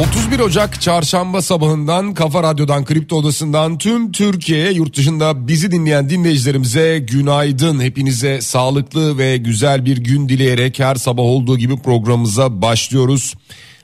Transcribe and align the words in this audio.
31 0.00 0.40
Ocak 0.40 0.80
çarşamba 0.80 1.42
sabahından 1.42 2.14
Kafa 2.14 2.42
Radyo'dan 2.42 2.84
Kripto 2.84 3.16
Odası'ndan 3.16 3.78
tüm 3.78 4.12
Türkiye'ye 4.12 4.72
yurt 4.72 4.96
dışında 4.96 5.48
bizi 5.48 5.72
dinleyen 5.72 6.10
dinleyicilerimize 6.10 6.98
günaydın. 6.98 7.80
Hepinize 7.80 8.40
sağlıklı 8.40 9.18
ve 9.18 9.36
güzel 9.36 9.84
bir 9.84 9.96
gün 9.96 10.28
dileyerek 10.28 10.78
her 10.78 10.94
sabah 10.94 11.22
olduğu 11.22 11.58
gibi 11.58 11.76
programımıza 11.78 12.62
başlıyoruz. 12.62 13.34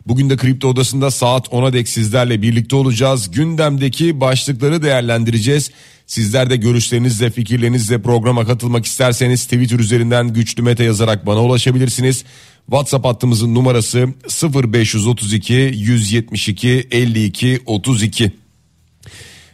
Bugün 0.06 0.30
de 0.30 0.36
Kripto 0.36 0.68
Odası'nda 0.68 1.10
saat 1.10 1.46
10'a 1.46 1.72
dek 1.72 1.88
sizlerle 1.88 2.42
birlikte 2.42 2.76
olacağız. 2.76 3.30
Gündemdeki 3.30 4.20
başlıkları 4.20 4.82
değerlendireceğiz. 4.82 5.70
Sizler 6.06 6.50
de 6.50 6.56
görüşlerinizle 6.56 7.30
fikirlerinizle 7.30 8.02
programa 8.02 8.46
katılmak 8.46 8.86
isterseniz 8.86 9.44
Twitter 9.44 9.78
üzerinden 9.78 10.32
güçlü 10.32 10.62
mete 10.62 10.84
yazarak 10.84 11.26
bana 11.26 11.42
ulaşabilirsiniz. 11.42 12.24
WhatsApp 12.66 13.04
hattımızın 13.04 13.54
numarası 13.54 14.08
0532 14.42 15.52
172 15.52 16.88
52 16.90 17.60
32. 17.66 18.32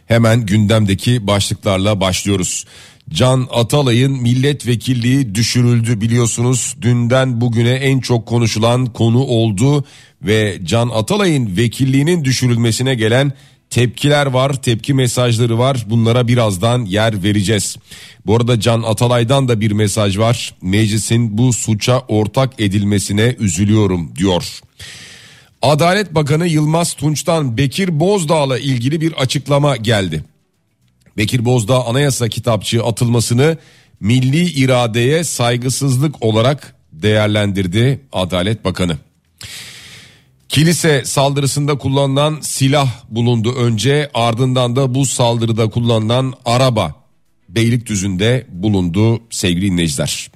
Hemen 0.05 0.45
gündemdeki 0.45 1.27
başlıklarla 1.27 2.01
başlıyoruz. 2.01 2.65
Can 3.13 3.47
Atalay'ın 3.51 4.11
milletvekilliği 4.11 5.35
düşürüldü 5.35 6.01
biliyorsunuz. 6.01 6.75
Dünden 6.81 7.41
bugüne 7.41 7.71
en 7.71 7.99
çok 7.99 8.25
konuşulan 8.25 8.85
konu 8.85 9.19
oldu 9.19 9.85
ve 10.21 10.59
Can 10.63 10.89
Atalay'ın 10.89 11.57
vekilliğinin 11.57 12.23
düşürülmesine 12.23 12.95
gelen 12.95 13.33
tepkiler 13.69 14.25
var, 14.25 14.61
tepki 14.61 14.93
mesajları 14.93 15.59
var. 15.59 15.85
Bunlara 15.89 16.27
birazdan 16.27 16.85
yer 16.85 17.23
vereceğiz. 17.23 17.77
Bu 18.25 18.35
arada 18.35 18.59
Can 18.59 18.81
Atalay'dan 18.81 19.47
da 19.47 19.61
bir 19.61 19.71
mesaj 19.71 20.17
var. 20.17 20.55
Meclisin 20.61 21.37
bu 21.37 21.53
suça 21.53 21.99
ortak 21.99 22.61
edilmesine 22.61 23.35
üzülüyorum 23.39 24.15
diyor. 24.15 24.59
Adalet 25.61 26.15
Bakanı 26.15 26.47
Yılmaz 26.47 26.93
Tunç'tan 26.93 27.57
Bekir 27.57 27.99
Bozdağ'la 27.99 28.59
ilgili 28.59 29.01
bir 29.01 29.13
açıklama 29.13 29.75
geldi. 29.75 30.23
Bekir 31.17 31.45
Bozdağ 31.45 31.85
anayasa 31.85 32.29
kitapçığı 32.29 32.83
atılmasını 32.83 33.57
milli 33.99 34.49
iradeye 34.49 35.23
saygısızlık 35.23 36.23
olarak 36.23 36.75
değerlendirdi 36.91 38.01
Adalet 38.11 38.65
Bakanı. 38.65 38.97
Kilise 40.49 41.05
saldırısında 41.05 41.77
kullanılan 41.77 42.39
silah 42.41 42.89
bulundu 43.09 43.55
önce 43.55 44.11
ardından 44.13 44.75
da 44.75 44.95
bu 44.95 45.05
saldırıda 45.05 45.69
kullanılan 45.69 46.33
araba 46.45 46.95
Beylikdüzü'nde 47.49 48.47
bulundu 48.49 49.21
sevgili 49.29 49.71
dinleyiciler. 49.71 50.31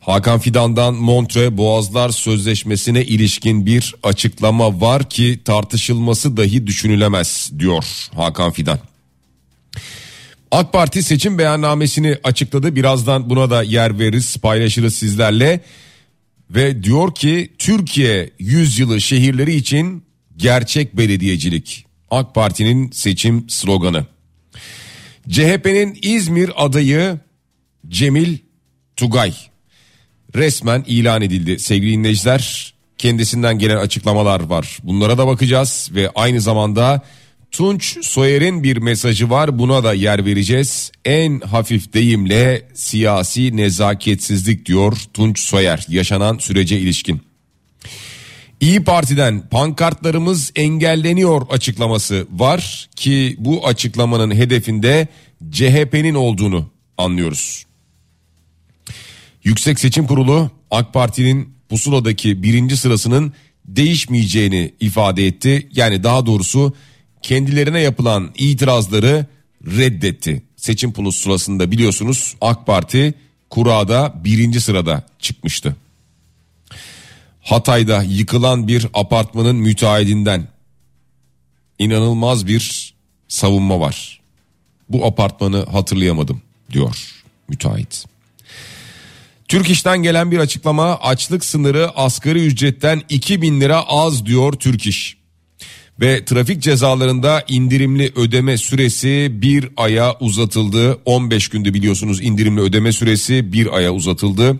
Hakan 0.00 0.38
Fidan'dan 0.38 0.94
Montre 0.94 1.56
Boğazlar 1.56 2.10
Sözleşmesi'ne 2.10 3.04
ilişkin 3.04 3.66
bir 3.66 3.94
açıklama 4.02 4.80
var 4.80 5.08
ki 5.08 5.40
tartışılması 5.44 6.36
dahi 6.36 6.66
düşünülemez 6.66 7.50
diyor 7.58 7.84
Hakan 8.14 8.50
Fidan. 8.50 8.78
AK 10.50 10.72
Parti 10.72 11.02
seçim 11.02 11.38
beyannamesini 11.38 12.18
açıkladı. 12.24 12.76
Birazdan 12.76 13.30
buna 13.30 13.50
da 13.50 13.62
yer 13.62 13.98
veririz, 13.98 14.36
paylaşırız 14.36 14.94
sizlerle. 14.94 15.60
Ve 16.50 16.84
diyor 16.84 17.14
ki 17.14 17.52
Türkiye 17.58 18.30
yüzyılı 18.38 19.00
şehirleri 19.00 19.54
için 19.54 20.04
gerçek 20.36 20.96
belediyecilik. 20.96 21.86
AK 22.10 22.34
Parti'nin 22.34 22.90
seçim 22.90 23.50
sloganı. 23.50 24.06
CHP'nin 25.28 25.98
İzmir 26.02 26.64
adayı 26.64 27.18
Cemil 27.88 28.38
Tugay 28.96 29.34
resmen 30.34 30.84
ilan 30.86 31.22
edildi 31.22 31.58
sevgili 31.58 31.92
dinleyiciler. 31.92 32.74
Kendisinden 32.98 33.58
gelen 33.58 33.76
açıklamalar 33.76 34.40
var. 34.40 34.78
Bunlara 34.82 35.18
da 35.18 35.26
bakacağız 35.26 35.90
ve 35.94 36.10
aynı 36.14 36.40
zamanda 36.40 37.02
Tunç 37.50 38.06
Soyer'in 38.06 38.62
bir 38.62 38.76
mesajı 38.76 39.30
var 39.30 39.58
buna 39.58 39.84
da 39.84 39.94
yer 39.94 40.24
vereceğiz. 40.24 40.92
En 41.04 41.40
hafif 41.40 41.92
deyimle 41.92 42.68
siyasi 42.74 43.56
nezaketsizlik 43.56 44.66
diyor 44.66 44.96
Tunç 45.14 45.40
Soyer 45.40 45.86
yaşanan 45.88 46.38
sürece 46.38 46.78
ilişkin. 46.78 47.20
İyi 48.60 48.84
Parti'den 48.84 49.48
pankartlarımız 49.48 50.52
engelleniyor 50.56 51.42
açıklaması 51.50 52.26
var 52.32 52.88
ki 52.96 53.36
bu 53.38 53.66
açıklamanın 53.66 54.34
hedefinde 54.34 55.08
CHP'nin 55.50 56.14
olduğunu 56.14 56.70
anlıyoruz. 56.98 57.66
Yüksek 59.44 59.80
Seçim 59.80 60.06
Kurulu 60.06 60.50
AK 60.70 60.92
Parti'nin 60.92 61.54
pusuladaki 61.68 62.42
birinci 62.42 62.76
sırasının 62.76 63.32
değişmeyeceğini 63.64 64.74
ifade 64.80 65.26
etti. 65.26 65.68
Yani 65.72 66.02
daha 66.02 66.26
doğrusu 66.26 66.74
kendilerine 67.22 67.80
yapılan 67.80 68.30
itirazları 68.34 69.26
reddetti. 69.66 70.42
Seçim 70.56 70.92
pusulasında 70.92 71.70
biliyorsunuz 71.70 72.36
AK 72.40 72.66
Parti 72.66 73.14
kurada 73.50 74.14
birinci 74.24 74.60
sırada 74.60 75.02
çıkmıştı. 75.18 75.76
Hatay'da 77.42 78.02
yıkılan 78.02 78.68
bir 78.68 78.86
apartmanın 78.94 79.56
müteahhidinden 79.56 80.48
inanılmaz 81.78 82.46
bir 82.46 82.94
savunma 83.28 83.80
var. 83.80 84.20
Bu 84.88 85.06
apartmanı 85.06 85.66
hatırlayamadım 85.66 86.42
diyor 86.72 87.22
müteahhit. 87.48 88.04
Türk 89.48 89.70
İş'ten 89.70 90.02
gelen 90.02 90.30
bir 90.30 90.38
açıklama 90.38 90.96
açlık 90.96 91.44
sınırı 91.44 91.90
asgari 91.90 92.46
ücretten 92.46 93.02
2000 93.08 93.60
lira 93.60 93.82
az 93.88 94.26
diyor 94.26 94.52
Türk 94.52 94.86
İş. 94.86 95.19
Ve 96.00 96.24
trafik 96.24 96.62
cezalarında 96.62 97.44
indirimli 97.48 98.12
ödeme 98.16 98.58
süresi 98.58 99.28
bir 99.32 99.68
aya 99.76 100.16
uzatıldı. 100.20 100.98
15 101.04 101.48
günde 101.48 101.74
biliyorsunuz 101.74 102.20
indirimli 102.22 102.60
ödeme 102.60 102.92
süresi 102.92 103.52
bir 103.52 103.76
aya 103.76 103.92
uzatıldı. 103.92 104.56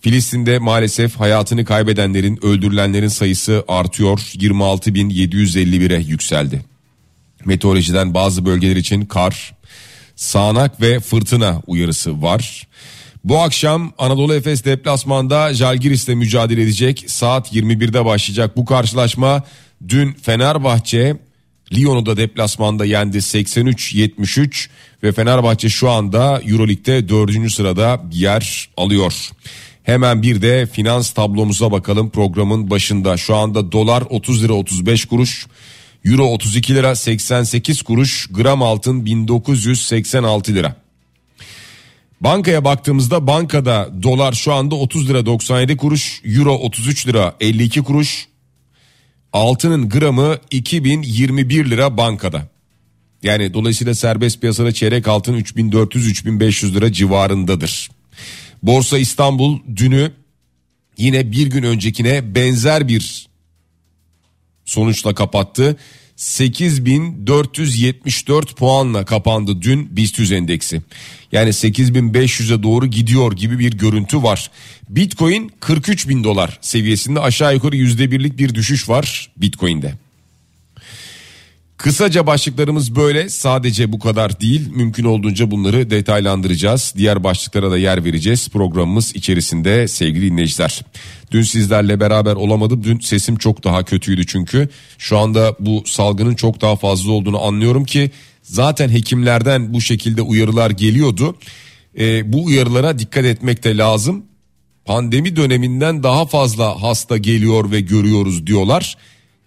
Filistin'de 0.00 0.58
maalesef 0.58 1.16
hayatını 1.16 1.64
kaybedenlerin, 1.64 2.44
öldürülenlerin 2.44 3.08
sayısı 3.08 3.64
artıyor. 3.68 4.18
26.751'e 4.18 6.00
yükseldi. 6.00 6.62
Meteorolojiden 7.44 8.14
bazı 8.14 8.46
bölgeler 8.46 8.76
için 8.76 9.04
kar, 9.04 9.54
sağanak 10.16 10.80
ve 10.80 11.00
fırtına 11.00 11.62
uyarısı 11.66 12.22
var. 12.22 12.66
Bu 13.24 13.38
akşam 13.38 13.92
Anadolu 13.98 14.34
Efes 14.34 14.64
deplasmanda 14.64 15.54
Jalgiris'le 15.54 16.08
mücadele 16.08 16.62
edecek. 16.62 17.04
Saat 17.06 17.52
21'de 17.52 18.04
başlayacak 18.04 18.56
bu 18.56 18.64
karşılaşma. 18.64 19.44
Dün 19.88 20.12
Fenerbahçe 20.12 21.16
Lyon'u 21.74 22.06
da 22.06 22.16
deplasmanda 22.16 22.84
yendi 22.84 23.16
83-73 23.16 24.68
ve 25.02 25.12
Fenerbahçe 25.12 25.68
şu 25.68 25.90
anda 25.90 26.40
Euroleague'de 26.40 27.08
4. 27.08 27.52
sırada 27.52 28.02
yer 28.12 28.68
alıyor. 28.76 29.14
Hemen 29.82 30.22
bir 30.22 30.42
de 30.42 30.66
finans 30.66 31.10
tablomuza 31.10 31.72
bakalım 31.72 32.10
programın 32.10 32.70
başında. 32.70 33.16
Şu 33.16 33.36
anda 33.36 33.72
dolar 33.72 34.02
30 34.10 34.44
lira 34.44 34.52
35 34.52 35.04
kuruş, 35.04 35.46
euro 36.04 36.24
32 36.24 36.74
lira 36.74 36.94
88 36.94 37.82
kuruş, 37.82 38.26
gram 38.30 38.62
altın 38.62 39.04
1986 39.04 40.54
lira. 40.54 40.76
Bankaya 42.20 42.64
baktığımızda 42.64 43.26
bankada 43.26 43.90
dolar 44.02 44.32
şu 44.32 44.52
anda 44.52 44.74
30 44.74 45.08
lira 45.08 45.26
97 45.26 45.76
kuruş, 45.76 46.22
euro 46.24 46.54
33 46.54 47.06
lira 47.06 47.34
52 47.40 47.82
kuruş, 47.82 48.28
altının 49.32 49.88
gramı 49.88 50.38
2021 50.50 51.70
lira 51.70 51.96
bankada. 51.96 52.48
Yani 53.22 53.54
dolayısıyla 53.54 53.94
serbest 53.94 54.40
piyasada 54.40 54.72
çeyrek 54.72 55.08
altın 55.08 55.40
3400-3500 55.40 56.74
lira 56.74 56.92
civarındadır. 56.92 57.90
Borsa 58.62 58.98
İstanbul 58.98 59.58
dünü 59.76 60.12
yine 60.98 61.32
bir 61.32 61.46
gün 61.46 61.62
öncekine 61.62 62.34
benzer 62.34 62.88
bir 62.88 63.28
sonuçla 64.64 65.14
kapattı. 65.14 65.76
8474 66.18 68.56
puanla 68.56 69.04
kapandı 69.04 69.62
dün 69.62 69.96
BIST 69.96 70.32
endeksi. 70.32 70.82
Yani 71.32 71.50
8500'e 71.50 72.62
doğru 72.62 72.86
gidiyor 72.86 73.32
gibi 73.32 73.58
bir 73.58 73.72
görüntü 73.72 74.22
var. 74.22 74.50
Bitcoin 74.88 75.52
43 75.60 76.08
bin 76.08 76.24
dolar 76.24 76.58
seviyesinde 76.60 77.20
aşağı 77.20 77.54
yukarı 77.54 77.76
%1'lik 77.76 78.38
bir 78.38 78.54
düşüş 78.54 78.88
var 78.88 79.32
Bitcoin'de. 79.36 79.94
Kısaca 81.78 82.26
başlıklarımız 82.26 82.96
böyle 82.96 83.28
sadece 83.28 83.92
bu 83.92 83.98
kadar 83.98 84.40
değil 84.40 84.68
mümkün 84.70 85.04
olduğunca 85.04 85.50
bunları 85.50 85.90
detaylandıracağız. 85.90 86.94
Diğer 86.96 87.24
başlıklara 87.24 87.70
da 87.70 87.78
yer 87.78 88.04
vereceğiz 88.04 88.48
programımız 88.48 89.16
içerisinde 89.16 89.88
sevgili 89.88 90.30
dinleyiciler. 90.30 90.82
Dün 91.30 91.42
sizlerle 91.42 92.00
beraber 92.00 92.34
olamadım 92.34 92.84
dün 92.84 93.00
sesim 93.00 93.36
çok 93.36 93.64
daha 93.64 93.84
kötüydü 93.84 94.26
çünkü 94.26 94.68
şu 94.98 95.18
anda 95.18 95.56
bu 95.60 95.82
salgının 95.86 96.34
çok 96.34 96.60
daha 96.60 96.76
fazla 96.76 97.12
olduğunu 97.12 97.42
anlıyorum 97.42 97.84
ki 97.84 98.10
zaten 98.42 98.88
hekimlerden 98.88 99.74
bu 99.74 99.80
şekilde 99.80 100.22
uyarılar 100.22 100.70
geliyordu. 100.70 101.36
Ee, 101.98 102.32
bu 102.32 102.44
uyarılara 102.44 102.98
dikkat 102.98 103.24
etmek 103.24 103.64
de 103.64 103.76
lazım. 103.76 104.24
Pandemi 104.84 105.36
döneminden 105.36 106.02
daha 106.02 106.26
fazla 106.26 106.82
hasta 106.82 107.16
geliyor 107.16 107.70
ve 107.70 107.80
görüyoruz 107.80 108.46
diyorlar 108.46 108.96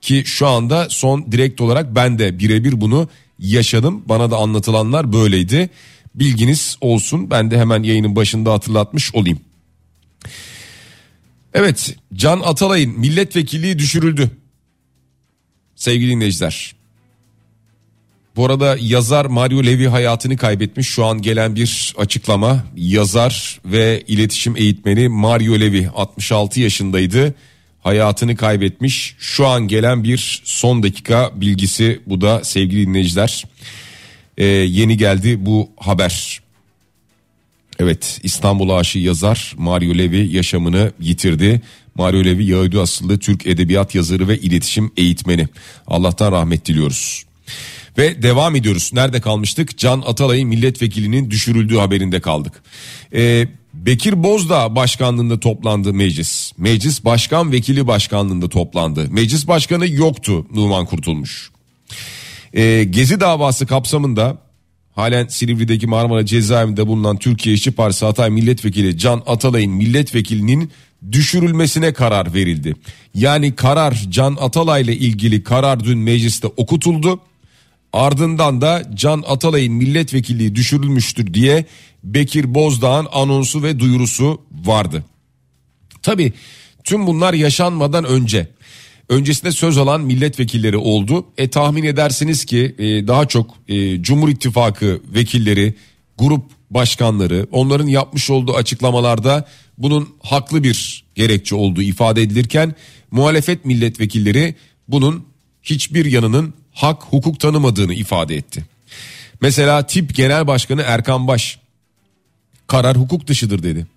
ki 0.02 0.24
şu 0.26 0.48
anda 0.48 0.90
son 0.90 1.32
direkt 1.32 1.62
olarak 1.62 1.96
ben 1.96 2.20
de 2.20 2.40
birebir 2.40 2.82
bunu 2.82 3.10
yaşadım. 3.40 4.04
Bana 4.06 4.32
da 4.32 4.38
anlatılanlar 4.38 5.14
böyleydi. 5.14 5.70
Bilginiz 6.16 6.78
olsun. 6.82 7.30
Ben 7.30 7.52
de 7.52 7.60
hemen 7.60 7.84
yayının 7.84 8.16
başında 8.16 8.54
hatırlatmış 8.54 9.16
olayım. 9.16 9.40
Evet, 11.54 11.96
Can 12.14 12.40
Atalay'ın 12.40 13.00
milletvekilliği 13.00 13.80
düşürüldü. 13.80 14.32
Sevgili 15.76 16.12
dinleyiciler. 16.12 16.76
Bu 18.36 18.46
arada 18.46 18.78
yazar 18.82 19.26
Mario 19.26 19.64
Levi 19.64 19.88
hayatını 19.88 20.38
kaybetmiş. 20.38 20.88
Şu 20.88 21.06
an 21.06 21.22
gelen 21.22 21.56
bir 21.56 21.94
açıklama. 21.98 22.64
Yazar 22.76 23.62
ve 23.66 24.04
iletişim 24.08 24.58
eğitmeni 24.58 25.08
Mario 25.08 25.60
Levi 25.60 25.90
66 25.90 26.60
yaşındaydı 26.60 27.36
hayatını 27.82 28.36
kaybetmiş. 28.36 29.16
Şu 29.20 29.48
an 29.48 29.68
gelen 29.68 30.04
bir 30.04 30.42
son 30.44 30.84
dakika 30.84 31.32
bilgisi 31.36 32.00
bu 32.06 32.22
da 32.22 32.44
sevgili 32.44 32.88
dinleyiciler. 32.88 33.46
Ee, 34.38 34.46
yeni 34.46 34.98
geldi 34.98 35.46
bu 35.46 35.70
haber. 35.78 36.42
Evet 37.80 38.20
İstanbul 38.24 38.70
aşığı 38.70 39.00
yazar 39.00 39.54
Mario 39.58 39.98
Levi 39.98 40.36
yaşamını 40.36 40.92
yitirdi. 41.00 41.62
Mario 41.96 42.26
Levi 42.26 42.46
Yahudi 42.46 42.80
asıllı 42.80 43.20
Türk 43.20 43.48
edebiyat 43.48 43.96
yazarı 43.96 44.28
ve 44.28 44.38
iletişim 44.38 44.92
eğitmeni. 44.98 45.48
Allah'tan 45.88 46.32
rahmet 46.32 46.66
diliyoruz. 46.66 47.26
Ve 47.98 48.24
devam 48.24 48.56
ediyoruz. 48.56 48.92
Nerede 48.94 49.22
kalmıştık? 49.22 49.78
Can 49.78 50.04
Atalay'ın 50.06 50.50
milletvekilinin 50.50 51.32
düşürüldüğü 51.32 51.78
haberinde 51.78 52.20
kaldık. 52.20 52.64
Ee, 53.14 53.48
Bekir 53.86 54.24
Bozdağ 54.24 54.76
başkanlığında 54.76 55.40
toplandı 55.40 55.94
meclis. 55.94 56.52
Meclis 56.58 57.06
başkan 57.06 57.52
vekili 57.52 57.88
başkanlığında 57.88 58.50
toplandı. 58.50 59.08
Meclis 59.12 59.48
başkanı 59.48 59.88
yoktu 59.88 60.46
Numan 60.56 60.86
Kurtulmuş. 60.86 61.52
Ee, 62.54 62.84
Gezi 62.84 63.20
davası 63.20 63.66
kapsamında 63.66 64.38
halen 64.92 65.28
Silivri'deki 65.28 65.88
Marmara 65.88 66.26
cezaevinde 66.26 66.88
bulunan 66.88 67.18
Türkiye 67.18 67.56
İşçi 67.56 67.72
Partisi 67.72 68.06
Hatay 68.06 68.30
Milletvekili 68.30 68.98
Can 68.98 69.24
Atalay'ın 69.26 69.72
milletvekilinin 69.72 70.72
düşürülmesine 71.12 71.94
karar 71.94 72.34
verildi. 72.34 72.76
Yani 73.16 73.56
karar 73.56 74.06
Can 74.10 74.38
Atalay 74.40 74.82
ile 74.82 74.96
ilgili 74.96 75.44
karar 75.44 75.84
dün 75.84 75.98
mecliste 75.98 76.48
okutuldu. 76.48 77.20
Ardından 77.94 78.62
da 78.62 78.84
Can 78.96 79.24
Atalay'ın 79.28 79.74
milletvekilliği 79.74 80.56
düşürülmüştür 80.56 81.34
diye 81.34 81.66
Bekir 82.04 82.54
Bozdağ'ın 82.54 83.08
anonsu 83.12 83.64
ve 83.64 83.80
duyurusu 83.80 84.42
vardı. 84.66 85.04
Tabi 86.02 86.34
tüm 86.84 87.08
bunlar 87.08 87.34
yaşanmadan 87.34 88.06
önce 88.06 88.48
öncesinde 89.10 89.52
söz 89.52 89.78
alan 89.78 90.02
milletvekilleri 90.02 90.78
oldu. 90.78 91.26
E 91.38 91.50
tahmin 91.50 91.84
edersiniz 91.84 92.46
ki 92.46 92.76
e, 92.80 93.08
daha 93.08 93.28
çok 93.28 93.56
e, 93.68 94.02
Cumhur 94.04 94.30
İttifakı 94.30 95.02
vekilleri, 95.16 95.74
grup 96.18 96.44
başkanları 96.70 97.48
onların 97.52 97.88
yapmış 97.88 98.30
olduğu 98.30 98.56
açıklamalarda 98.56 99.48
bunun 99.78 100.10
haklı 100.24 100.64
bir 100.64 101.04
gerekçe 101.16 101.56
olduğu 101.56 101.82
ifade 101.82 102.22
edilirken 102.22 102.76
muhalefet 103.12 103.66
milletvekilleri 103.66 104.56
bunun 104.88 105.26
hiçbir 105.64 106.06
yanının 106.06 106.54
hak 106.74 107.04
hukuk 107.04 107.40
tanımadığını 107.40 107.94
ifade 107.94 108.36
etti. 108.36 108.66
Mesela 109.42 109.86
tip 109.88 110.16
genel 110.16 110.48
başkanı 110.48 110.82
Erkan 110.82 111.28
Baş 111.28 111.60
karar 112.68 112.98
hukuk 112.98 113.28
dışıdır 113.28 113.64
dedi. 113.64 113.88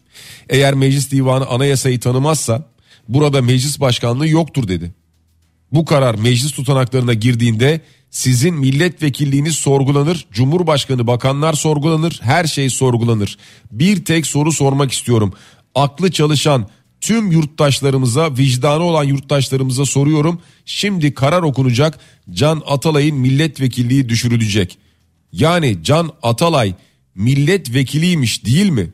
Eğer 0.48 0.74
meclis 0.74 1.10
divanı 1.10 1.46
anayasayı 1.46 2.00
tanımazsa 2.00 2.66
burada 3.08 3.42
meclis 3.42 3.80
başkanlığı 3.80 4.28
yoktur 4.28 4.68
dedi. 4.68 4.94
Bu 5.72 5.84
karar 5.84 6.14
meclis 6.14 6.52
tutanaklarına 6.52 7.14
girdiğinde 7.14 7.80
sizin 8.10 8.54
milletvekilliğiniz 8.54 9.54
sorgulanır, 9.54 10.26
cumhurbaşkanı 10.32 11.06
bakanlar 11.06 11.52
sorgulanır, 11.52 12.20
her 12.22 12.44
şey 12.44 12.70
sorgulanır. 12.70 13.38
Bir 13.72 14.04
tek 14.04 14.26
soru 14.26 14.52
sormak 14.52 14.92
istiyorum. 14.92 15.32
Aklı 15.74 16.10
çalışan 16.12 16.68
tüm 17.04 17.32
yurttaşlarımıza, 17.32 18.36
vicdanı 18.36 18.82
olan 18.82 19.04
yurttaşlarımıza 19.04 19.84
soruyorum. 19.84 20.40
Şimdi 20.64 21.14
karar 21.14 21.42
okunacak. 21.42 21.98
Can 22.30 22.62
Atalay'ın 22.66 23.16
milletvekilliği 23.16 24.08
düşürülecek. 24.08 24.78
Yani 25.32 25.78
Can 25.82 26.10
Atalay 26.22 26.74
milletvekiliymiş 27.14 28.44
değil 28.44 28.70
mi? 28.70 28.90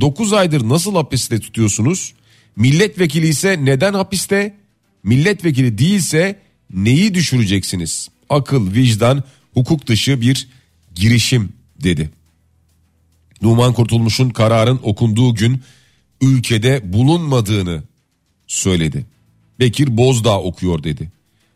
9 0.00 0.32
aydır 0.32 0.68
nasıl 0.68 0.94
hapiste 0.94 1.40
tutuyorsunuz? 1.40 2.14
Milletvekili 2.56 3.28
ise 3.28 3.64
neden 3.64 3.94
hapiste? 3.94 4.56
Milletvekili 5.02 5.78
değilse 5.78 6.38
neyi 6.74 7.14
düşüreceksiniz? 7.14 8.08
Akıl, 8.28 8.74
vicdan, 8.74 9.24
hukuk 9.54 9.86
dışı 9.86 10.20
bir 10.20 10.48
girişim 10.94 11.52
dedi. 11.82 12.10
Numan 13.42 13.72
Kurtulmuş'un 13.72 14.30
kararın 14.30 14.80
okunduğu 14.82 15.34
gün 15.34 15.62
ülkede 16.20 16.92
bulunmadığını 16.92 17.82
söyledi. 18.46 19.06
Bekir 19.60 19.96
Bozdağ 19.96 20.40
okuyor 20.40 20.82
dedi. 20.82 21.12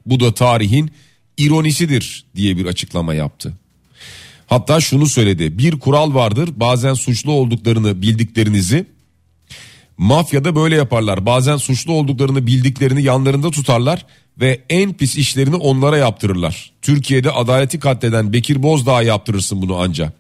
Bu 0.07 0.21
da 0.21 0.35
tarihin 0.35 0.91
ironisidir 1.37 2.25
diye 2.37 2.57
bir 2.57 2.67
açıklama 2.67 3.15
yaptı. 3.15 3.55
Hatta 4.47 4.81
şunu 4.81 5.07
söyledi. 5.07 5.59
Bir 5.59 5.79
kural 5.79 6.15
vardır. 6.15 6.51
Bazen 6.57 6.95
suçlu 6.95 7.33
olduklarını 7.33 8.03
bildiklerinizi 8.03 8.87
mafyada 9.99 10.57
böyle 10.57 10.77
yaparlar. 10.77 11.27
Bazen 11.27 11.57
suçlu 11.57 11.93
olduklarını 11.93 12.47
bildiklerini 12.47 13.03
yanlarında 13.03 13.51
tutarlar 13.51 14.07
ve 14.41 14.61
en 14.71 14.93
pis 14.93 15.17
işlerini 15.17 15.57
onlara 15.57 15.99
yaptırırlar. 15.99 16.73
Türkiye'de 16.83 17.31
adaleti 17.31 17.81
katleden 17.81 18.33
Bekir 18.33 18.63
Bozdağ 18.63 19.03
yaptırırsın 19.03 19.63
bunu 19.63 19.77
anca. 19.77 20.13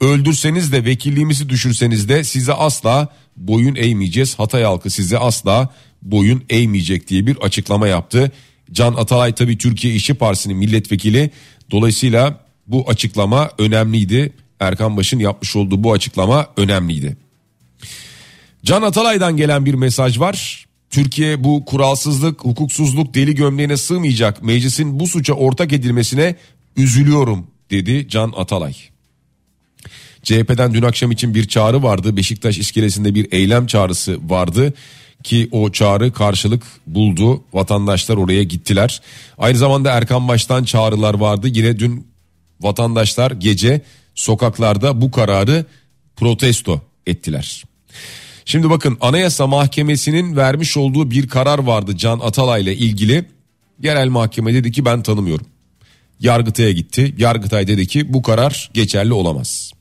Öldürseniz 0.00 0.72
de 0.72 0.84
vekilliğimizi 0.84 1.48
düşürseniz 1.48 2.08
de 2.08 2.24
size 2.24 2.52
asla 2.52 3.08
boyun 3.36 3.74
eğmeyeceğiz. 3.74 4.38
Hatay 4.38 4.62
halkı 4.62 4.90
size 4.90 5.18
asla 5.18 5.68
boyun 6.02 6.42
eğmeyecek 6.50 7.08
diye 7.08 7.26
bir 7.26 7.36
açıklama 7.36 7.88
yaptı. 7.88 8.32
Can 8.72 8.94
Atalay 8.94 9.34
tabii 9.34 9.58
Türkiye 9.58 9.94
İşçi 9.94 10.14
Partisi'nin 10.14 10.56
milletvekili. 10.56 11.30
Dolayısıyla 11.70 12.40
bu 12.66 12.90
açıklama 12.90 13.50
önemliydi. 13.58 14.32
Erkan 14.60 14.96
Baş'ın 14.96 15.18
yapmış 15.18 15.56
olduğu 15.56 15.84
bu 15.84 15.92
açıklama 15.92 16.46
önemliydi. 16.56 17.16
Can 18.64 18.82
Atalay'dan 18.82 19.36
gelen 19.36 19.66
bir 19.66 19.74
mesaj 19.74 20.20
var. 20.20 20.66
Türkiye 20.90 21.44
bu 21.44 21.64
kuralsızlık, 21.64 22.44
hukuksuzluk 22.44 23.14
deli 23.14 23.34
gömleğine 23.34 23.76
sığmayacak. 23.76 24.42
Meclisin 24.42 25.00
bu 25.00 25.06
suça 25.06 25.32
ortak 25.32 25.72
edilmesine 25.72 26.36
üzülüyorum 26.76 27.46
dedi 27.70 28.08
Can 28.08 28.32
Atalay. 28.36 28.74
CHP'den 30.24 30.74
dün 30.74 30.82
akşam 30.82 31.10
için 31.10 31.34
bir 31.34 31.48
çağrı 31.48 31.82
vardı. 31.82 32.16
Beşiktaş 32.16 32.58
iskelesinde 32.58 33.14
bir 33.14 33.32
eylem 33.32 33.66
çağrısı 33.66 34.18
vardı 34.30 34.74
ki 35.22 35.48
o 35.52 35.72
çağrı 35.72 36.12
karşılık 36.12 36.62
buldu. 36.86 37.44
Vatandaşlar 37.52 38.16
oraya 38.16 38.42
gittiler. 38.42 39.00
Aynı 39.38 39.58
zamanda 39.58 39.90
Erkan 39.90 40.28
Baş'tan 40.28 40.64
çağrılar 40.64 41.14
vardı. 41.14 41.48
Yine 41.50 41.78
dün 41.78 42.06
vatandaşlar 42.60 43.30
gece 43.30 43.80
sokaklarda 44.14 45.00
bu 45.00 45.10
kararı 45.10 45.64
protesto 46.16 46.80
ettiler. 47.06 47.64
Şimdi 48.44 48.70
bakın 48.70 48.98
Anayasa 49.00 49.46
Mahkemesi'nin 49.46 50.36
vermiş 50.36 50.76
olduğu 50.76 51.10
bir 51.10 51.28
karar 51.28 51.58
vardı 51.58 51.96
Can 51.96 52.18
Atalay 52.18 52.62
ile 52.62 52.76
ilgili. 52.76 53.24
Yerel 53.82 54.08
mahkeme 54.08 54.54
dedi 54.54 54.72
ki 54.72 54.84
ben 54.84 55.02
tanımıyorum. 55.02 55.46
Yargıtay'a 56.20 56.70
gitti. 56.70 57.14
Yargıtay 57.18 57.66
dedi 57.68 57.86
ki 57.86 58.12
bu 58.12 58.22
karar 58.22 58.70
geçerli 58.74 59.12
olamaz. 59.12 59.72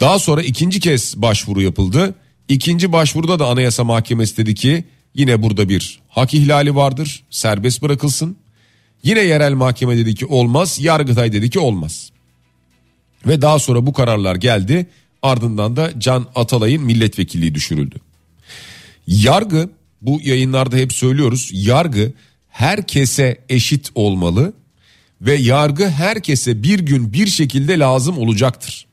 Daha 0.00 0.18
sonra 0.18 0.42
ikinci 0.42 0.80
kez 0.80 1.14
başvuru 1.16 1.62
yapıldı. 1.62 2.14
İkinci 2.48 2.92
başvuruda 2.92 3.38
da 3.38 3.46
Anayasa 3.46 3.84
Mahkemesi 3.84 4.36
dedi 4.36 4.54
ki 4.54 4.84
Yine 5.14 5.42
burada 5.42 5.68
bir 5.68 6.00
hak 6.08 6.34
ihlali 6.34 6.74
vardır. 6.74 7.22
Serbest 7.30 7.82
bırakılsın. 7.82 8.36
Yine 9.02 9.20
yerel 9.20 9.52
mahkeme 9.52 9.96
dedi 9.96 10.14
ki 10.14 10.26
olmaz. 10.26 10.78
Yargıtay 10.80 11.32
dedi 11.32 11.50
ki 11.50 11.58
olmaz. 11.58 12.10
Ve 13.26 13.42
daha 13.42 13.58
sonra 13.58 13.86
bu 13.86 13.92
kararlar 13.92 14.36
geldi. 14.36 14.86
Ardından 15.22 15.76
da 15.76 16.00
Can 16.00 16.26
Atalay'ın 16.34 16.82
milletvekilliği 16.82 17.54
düşürüldü. 17.54 17.96
Yargı 19.06 19.70
bu 20.02 20.20
yayınlarda 20.22 20.76
hep 20.76 20.92
söylüyoruz. 20.92 21.50
Yargı 21.52 22.12
herkese 22.48 23.38
eşit 23.48 23.90
olmalı 23.94 24.52
ve 25.20 25.34
yargı 25.34 25.88
herkese 25.88 26.62
bir 26.62 26.78
gün 26.78 27.12
bir 27.12 27.26
şekilde 27.26 27.78
lazım 27.78 28.18
olacaktır. 28.18 28.86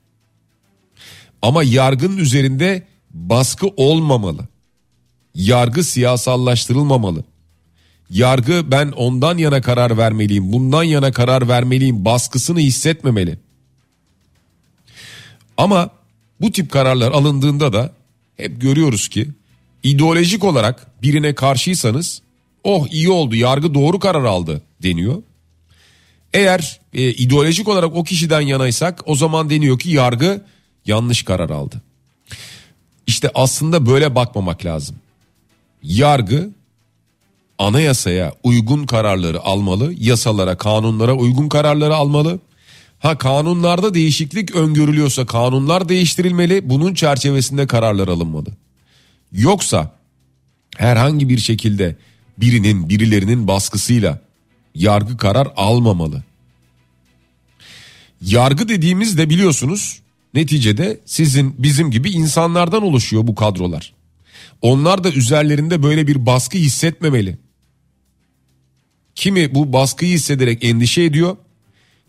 Ama 1.42 1.64
yargının 1.64 2.18
üzerinde 2.18 2.88
baskı 3.12 3.68
olmamalı. 3.68 4.48
Yargı 5.36 5.84
siyasallaştırılmamalı. 5.84 7.24
Yargı 8.10 8.72
ben 8.72 8.92
ondan 8.92 9.38
yana 9.38 9.62
karar 9.62 9.98
vermeliyim, 9.98 10.54
bundan 10.54 10.84
yana 10.84 11.12
karar 11.12 11.48
vermeliyim 11.48 12.06
baskısını 12.06 12.60
hissetmemeli. 12.60 13.38
Ama 15.58 15.90
bu 16.42 16.52
tip 16.52 16.72
kararlar 16.72 17.12
alındığında 17.12 17.74
da 17.74 17.94
hep 18.38 18.62
görüyoruz 18.62 19.08
ki 19.08 19.28
ideolojik 19.84 20.44
olarak 20.44 21.02
birine 21.02 21.36
karşıysanız 21.36 22.22
oh 22.64 22.88
iyi 22.88 23.10
oldu 23.10 23.36
yargı 23.36 23.74
doğru 23.74 24.00
karar 24.00 24.24
aldı 24.24 24.62
deniyor. 24.84 25.24
Eğer 26.34 26.80
e, 26.94 27.10
ideolojik 27.10 27.68
olarak 27.68 27.96
o 27.96 28.04
kişiden 28.04 28.42
yanaysak 28.42 29.02
o 29.06 29.16
zaman 29.16 29.50
deniyor 29.50 29.80
ki 29.80 29.90
yargı 29.90 30.42
yanlış 30.90 31.24
karar 31.24 31.50
aldı. 31.50 31.82
İşte 33.08 33.32
aslında 33.36 33.86
böyle 33.86 34.16
bakmamak 34.16 34.66
lazım. 34.66 34.96
Yargı 35.84 36.50
anayasaya 37.58 38.34
uygun 38.44 38.86
kararları 38.86 39.42
almalı, 39.42 39.94
yasalara, 40.00 40.58
kanunlara 40.58 41.14
uygun 41.14 41.50
kararları 41.50 41.96
almalı. 41.96 42.40
Ha 43.00 43.18
kanunlarda 43.18 43.94
değişiklik 43.94 44.56
öngörülüyorsa 44.56 45.26
kanunlar 45.26 45.90
değiştirilmeli, 45.90 46.70
bunun 46.70 46.94
çerçevesinde 46.94 47.68
kararlar 47.68 48.08
alınmalı. 48.08 48.50
Yoksa 49.32 49.92
herhangi 50.78 51.30
bir 51.30 51.38
şekilde 51.38 51.96
birinin 52.38 52.90
birilerinin 52.90 53.48
baskısıyla 53.48 54.22
yargı 54.76 55.18
karar 55.18 55.48
almamalı. 55.56 56.24
Yargı 58.22 58.70
dediğimiz 58.70 59.18
de 59.18 59.30
biliyorsunuz 59.30 60.00
neticede 60.34 61.00
sizin 61.06 61.64
bizim 61.64 61.92
gibi 61.92 62.10
insanlardan 62.10 62.84
oluşuyor 62.84 63.28
bu 63.28 63.36
kadrolar. 63.36 63.94
Onlar 64.62 65.04
da 65.04 65.12
üzerlerinde 65.12 65.84
böyle 65.84 66.08
bir 66.08 66.26
baskı 66.26 66.58
hissetmemeli. 66.58 67.38
Kimi 69.16 69.56
bu 69.56 69.74
baskıyı 69.74 70.16
hissederek 70.16 70.64
endişe 70.64 71.04
ediyor. 71.04 71.38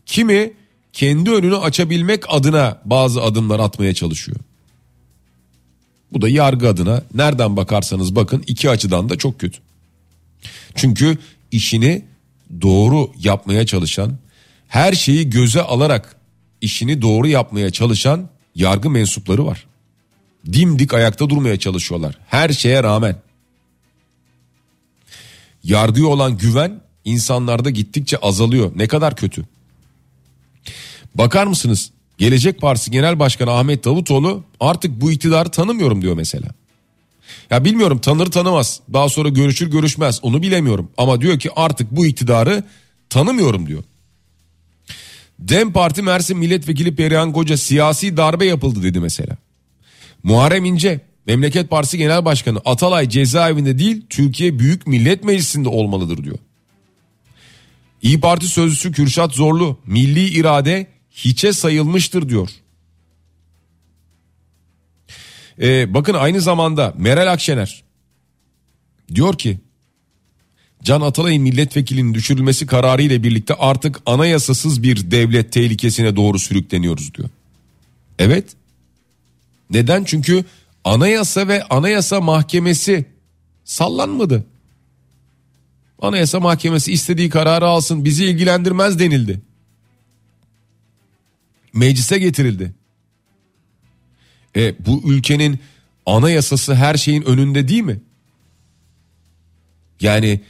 Kimi 0.06 0.52
kendi 0.92 1.30
önünü 1.30 1.56
açabilmek 1.56 2.24
adına 2.28 2.82
bazı 2.84 3.22
adımlar 3.22 3.60
atmaya 3.60 3.94
çalışıyor. 3.94 4.38
Bu 6.12 6.22
da 6.22 6.28
yargı 6.28 6.68
adına 6.68 7.02
nereden 7.14 7.56
bakarsanız 7.56 8.16
bakın 8.16 8.44
iki 8.46 8.70
açıdan 8.70 9.08
da 9.08 9.16
çok 9.18 9.40
kötü. 9.40 9.58
Çünkü 10.74 11.18
işini 11.52 12.04
doğru 12.60 13.12
yapmaya 13.18 13.66
çalışan, 13.66 14.18
her 14.68 14.92
şeyi 14.92 15.30
göze 15.30 15.62
alarak 15.62 16.16
işini 16.60 17.02
doğru 17.02 17.28
yapmaya 17.28 17.70
çalışan 17.70 18.28
yargı 18.54 18.90
mensupları 18.90 19.46
var. 19.46 19.66
Dimdik 20.52 20.94
ayakta 20.94 21.30
durmaya 21.30 21.58
çalışıyorlar 21.58 22.18
her 22.26 22.48
şeye 22.48 22.82
rağmen. 22.82 23.16
Yargıya 25.64 26.06
olan 26.06 26.38
güven 26.38 26.80
insanlarda 27.04 27.70
gittikçe 27.70 28.16
azalıyor. 28.16 28.72
Ne 28.76 28.88
kadar 28.88 29.16
kötü. 29.16 29.44
Bakar 31.14 31.46
mısınız? 31.46 31.90
Gelecek 32.18 32.60
Partisi 32.60 32.90
Genel 32.90 33.18
Başkanı 33.18 33.50
Ahmet 33.50 33.84
Davutoğlu 33.84 34.44
artık 34.60 35.00
bu 35.00 35.12
iktidarı 35.12 35.50
tanımıyorum 35.50 36.02
diyor 36.02 36.14
mesela. 36.14 36.48
Ya 37.50 37.64
bilmiyorum 37.64 37.98
tanır 37.98 38.26
tanımaz. 38.26 38.80
Daha 38.92 39.08
sonra 39.08 39.28
görüşür 39.28 39.70
görüşmez. 39.70 40.18
Onu 40.22 40.42
bilemiyorum. 40.42 40.90
Ama 40.96 41.20
diyor 41.20 41.38
ki 41.38 41.50
artık 41.56 41.90
bu 41.90 42.06
iktidarı 42.06 42.64
tanımıyorum 43.10 43.66
diyor. 43.66 43.84
Dem 45.40 45.72
Parti 45.72 46.02
Mersin 46.02 46.38
Milletvekili 46.38 46.94
Perihan 46.96 47.32
Koca 47.32 47.56
siyasi 47.56 48.16
darbe 48.16 48.44
yapıldı 48.44 48.82
dedi 48.82 49.00
mesela. 49.00 49.36
Muharrem 50.22 50.64
İnce 50.64 51.00
Memleket 51.26 51.70
Partisi 51.70 51.98
Genel 51.98 52.24
Başkanı 52.24 52.58
Atalay 52.64 53.08
cezaevinde 53.08 53.78
değil 53.78 54.06
Türkiye 54.10 54.58
Büyük 54.58 54.86
Millet 54.86 55.24
Meclisi'nde 55.24 55.68
olmalıdır 55.68 56.24
diyor. 56.24 56.38
İyi 58.02 58.20
Parti 58.20 58.48
sözcüsü 58.48 58.92
Kürşat 58.92 59.32
Zorlu 59.32 59.78
milli 59.86 60.24
irade 60.28 60.86
hiçe 61.10 61.52
sayılmıştır 61.52 62.28
diyor. 62.28 62.50
Ee, 65.60 65.94
bakın 65.94 66.14
aynı 66.14 66.40
zamanda 66.40 66.94
Meral 66.98 67.32
Akşener 67.32 67.82
diyor 69.14 69.38
ki 69.38 69.58
Can 70.82 71.00
Atalay'ın 71.00 71.42
milletvekilinin 71.42 72.14
düşürülmesi 72.14 72.66
kararı 72.66 73.02
ile 73.02 73.22
birlikte 73.22 73.54
artık 73.54 74.00
anayasasız 74.06 74.82
bir 74.82 75.10
devlet 75.10 75.52
tehlikesine 75.52 76.16
doğru 76.16 76.38
sürükleniyoruz 76.38 77.14
diyor. 77.14 77.28
Evet. 78.18 78.44
Neden? 79.70 80.04
Çünkü 80.04 80.44
anayasa 80.84 81.48
ve 81.48 81.64
anayasa 81.64 82.20
mahkemesi 82.20 83.04
sallanmadı. 83.64 84.44
Anayasa 86.02 86.40
mahkemesi 86.40 86.92
istediği 86.92 87.30
kararı 87.30 87.66
alsın 87.66 88.04
bizi 88.04 88.24
ilgilendirmez 88.24 88.98
denildi. 88.98 89.40
Meclise 91.72 92.18
getirildi. 92.18 92.74
E, 94.56 94.86
bu 94.86 95.02
ülkenin 95.04 95.58
anayasası 96.06 96.74
her 96.74 96.94
şeyin 96.94 97.22
önünde 97.22 97.68
değil 97.68 97.82
mi? 97.82 98.00
Yani 100.00 100.40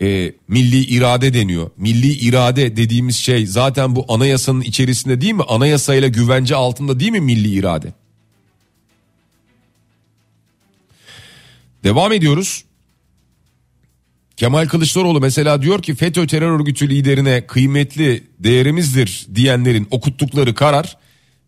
e, 0.00 0.32
milli 0.48 0.80
irade 0.84 1.34
deniyor. 1.34 1.70
Milli 1.76 2.12
irade 2.12 2.76
dediğimiz 2.76 3.16
şey 3.16 3.46
zaten 3.46 3.96
bu 3.96 4.04
anayasanın 4.08 4.60
içerisinde 4.60 5.20
değil 5.20 5.32
mi? 5.32 5.42
Anayasayla 5.48 6.08
güvence 6.08 6.54
altında 6.54 7.00
değil 7.00 7.12
mi 7.12 7.20
milli 7.20 7.48
irade? 7.48 7.92
Devam 11.84 12.12
ediyoruz. 12.12 12.64
Kemal 14.36 14.68
Kılıçdaroğlu 14.68 15.20
mesela 15.20 15.62
diyor 15.62 15.82
ki 15.82 15.94
FETÖ 15.94 16.26
terör 16.26 16.50
örgütü 16.50 16.90
liderine 16.90 17.46
kıymetli 17.46 18.22
değerimizdir 18.38 19.26
diyenlerin 19.34 19.88
okuttukları 19.90 20.54
karar 20.54 20.96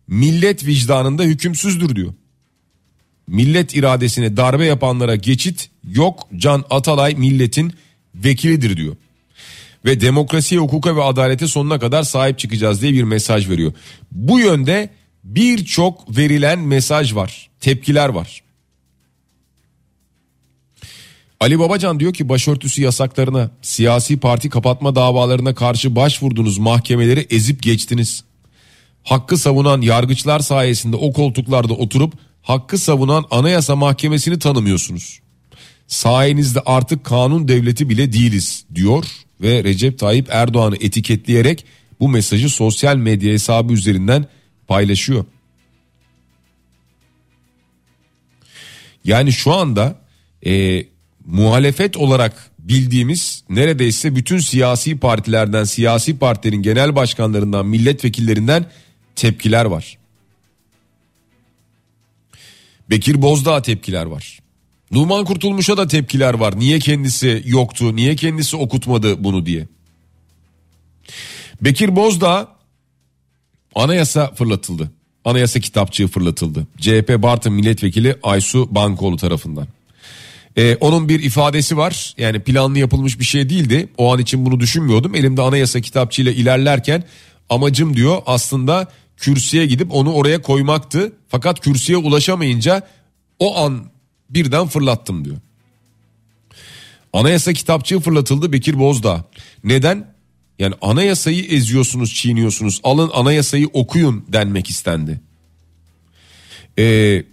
millet 0.07 0.65
vicdanında 0.65 1.23
hükümsüzdür 1.23 1.95
diyor. 1.95 2.13
Millet 3.27 3.75
iradesine 3.75 4.37
darbe 4.37 4.65
yapanlara 4.65 5.15
geçit 5.15 5.69
yok 5.91 6.27
Can 6.37 6.63
Atalay 6.69 7.15
milletin 7.15 7.73
vekilidir 8.15 8.77
diyor. 8.77 8.95
Ve 9.85 10.01
demokrasiye, 10.01 10.61
hukuka 10.61 10.95
ve 10.95 11.03
adalete 11.03 11.47
sonuna 11.47 11.79
kadar 11.79 12.03
sahip 12.03 12.39
çıkacağız 12.39 12.81
diye 12.81 12.93
bir 12.93 13.03
mesaj 13.03 13.49
veriyor. 13.49 13.73
Bu 14.11 14.39
yönde 14.39 14.89
birçok 15.23 16.17
verilen 16.17 16.59
mesaj 16.59 17.15
var, 17.15 17.49
tepkiler 17.59 18.09
var. 18.09 18.41
Ali 21.39 21.59
Babacan 21.59 21.99
diyor 21.99 22.13
ki 22.13 22.29
başörtüsü 22.29 22.81
yasaklarına, 22.81 23.51
siyasi 23.61 24.19
parti 24.19 24.49
kapatma 24.49 24.95
davalarına 24.95 25.55
karşı 25.55 25.95
başvurdunuz 25.95 26.57
mahkemeleri 26.57 27.27
ezip 27.29 27.63
geçtiniz. 27.63 28.23
Hakkı 29.03 29.37
savunan 29.37 29.81
yargıçlar 29.81 30.39
sayesinde 30.39 30.95
o 30.95 31.13
koltuklarda 31.13 31.73
oturup 31.73 32.13
hakkı 32.41 32.77
savunan 32.77 33.25
anayasa 33.31 33.75
mahkemesini 33.75 34.39
tanımıyorsunuz. 34.39 35.19
Sayenizde 35.89 36.59
artık 36.59 37.03
kanun 37.03 37.47
devleti 37.47 37.89
bile 37.89 38.13
değiliz 38.13 38.65
diyor 38.75 39.05
ve 39.41 39.63
Recep 39.63 39.99
Tayyip 39.99 40.27
Erdoğan'ı 40.29 40.75
etiketleyerek 40.75 41.65
bu 41.99 42.09
mesajı 42.09 42.49
sosyal 42.49 42.95
medya 42.97 43.33
hesabı 43.33 43.73
üzerinden 43.73 44.25
paylaşıyor. 44.67 45.25
Yani 49.05 49.31
şu 49.31 49.53
anda 49.53 50.01
e, 50.45 50.85
muhalefet 51.25 51.97
olarak 51.97 52.51
bildiğimiz 52.59 53.43
neredeyse 53.49 54.15
bütün 54.15 54.37
siyasi 54.37 54.97
partilerden, 54.97 55.63
siyasi 55.63 56.19
partilerin 56.19 56.61
genel 56.61 56.95
başkanlarından, 56.95 57.65
milletvekillerinden 57.65 58.65
tepkiler 59.15 59.65
var. 59.65 59.97
Bekir 62.89 63.21
Bozdağ 63.21 63.61
tepkiler 63.61 64.05
var. 64.05 64.39
Numan 64.91 65.25
Kurtulmuş'a 65.25 65.77
da 65.77 65.87
tepkiler 65.87 66.33
var. 66.33 66.59
Niye 66.59 66.79
kendisi 66.79 67.43
yoktu, 67.45 67.95
niye 67.95 68.15
kendisi 68.15 68.55
okutmadı 68.55 69.23
bunu 69.23 69.45
diye. 69.45 69.67
Bekir 71.61 71.95
Bozdağ 71.95 72.47
anayasa 73.75 74.33
fırlatıldı. 74.33 74.91
Anayasa 75.25 75.59
kitapçığı 75.59 76.07
fırlatıldı. 76.07 76.67
CHP 76.77 77.15
Bartın 77.17 77.53
milletvekili 77.53 78.15
Aysu 78.23 78.75
Bankoğlu 78.75 79.17
tarafından. 79.17 79.67
Ee, 80.57 80.75
onun 80.75 81.09
bir 81.09 81.23
ifadesi 81.23 81.77
var. 81.77 82.13
Yani 82.17 82.39
planlı 82.39 82.79
yapılmış 82.79 83.19
bir 83.19 83.25
şey 83.25 83.49
değildi. 83.49 83.89
O 83.97 84.13
an 84.13 84.19
için 84.19 84.45
bunu 84.45 84.59
düşünmüyordum. 84.59 85.15
Elimde 85.15 85.41
anayasa 85.41 85.81
kitapçığıyla 85.81 86.31
ilerlerken 86.31 87.03
amacım 87.49 87.95
diyor 87.95 88.21
aslında 88.25 88.87
kürsüye 89.17 89.65
gidip 89.65 89.93
onu 89.93 90.13
oraya 90.13 90.41
koymaktı. 90.41 91.13
Fakat 91.27 91.59
kürsüye 91.59 91.97
ulaşamayınca 91.97 92.87
o 93.39 93.57
an 93.57 93.85
birden 94.29 94.67
fırlattım 94.67 95.25
diyor. 95.25 95.37
Anayasa 97.13 97.53
kitapçığı 97.53 97.99
fırlatıldı 97.99 98.51
Bekir 98.53 98.79
Bozdağ. 98.79 99.25
Neden? 99.63 100.13
Yani 100.59 100.75
anayasayı 100.81 101.45
eziyorsunuz, 101.45 102.13
çiğniyorsunuz. 102.13 102.81
Alın 102.83 103.09
anayasayı 103.13 103.67
okuyun 103.67 104.25
denmek 104.27 104.69
istendi. 104.69 105.21
Ee, 106.79 107.23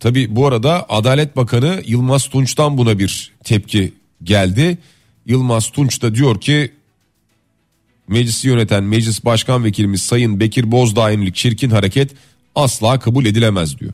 Tabi 0.00 0.36
bu 0.36 0.46
arada 0.46 0.86
Adalet 0.88 1.36
Bakanı 1.36 1.82
Yılmaz 1.86 2.28
Tunç'tan 2.28 2.78
buna 2.78 2.98
bir 2.98 3.32
tepki 3.44 3.92
geldi. 4.22 4.78
Yılmaz 5.26 5.70
Tunç 5.70 6.02
da 6.02 6.14
diyor 6.14 6.40
ki 6.40 6.72
meclisi 8.08 8.48
yöneten 8.48 8.84
meclis 8.84 9.24
başkan 9.24 9.64
vekilimiz 9.64 10.02
Sayın 10.02 10.40
Bekir 10.40 10.70
Bozdağ 10.70 11.32
çirkin 11.32 11.70
hareket 11.70 12.10
asla 12.54 12.98
kabul 12.98 13.26
edilemez 13.26 13.78
diyor. 13.78 13.92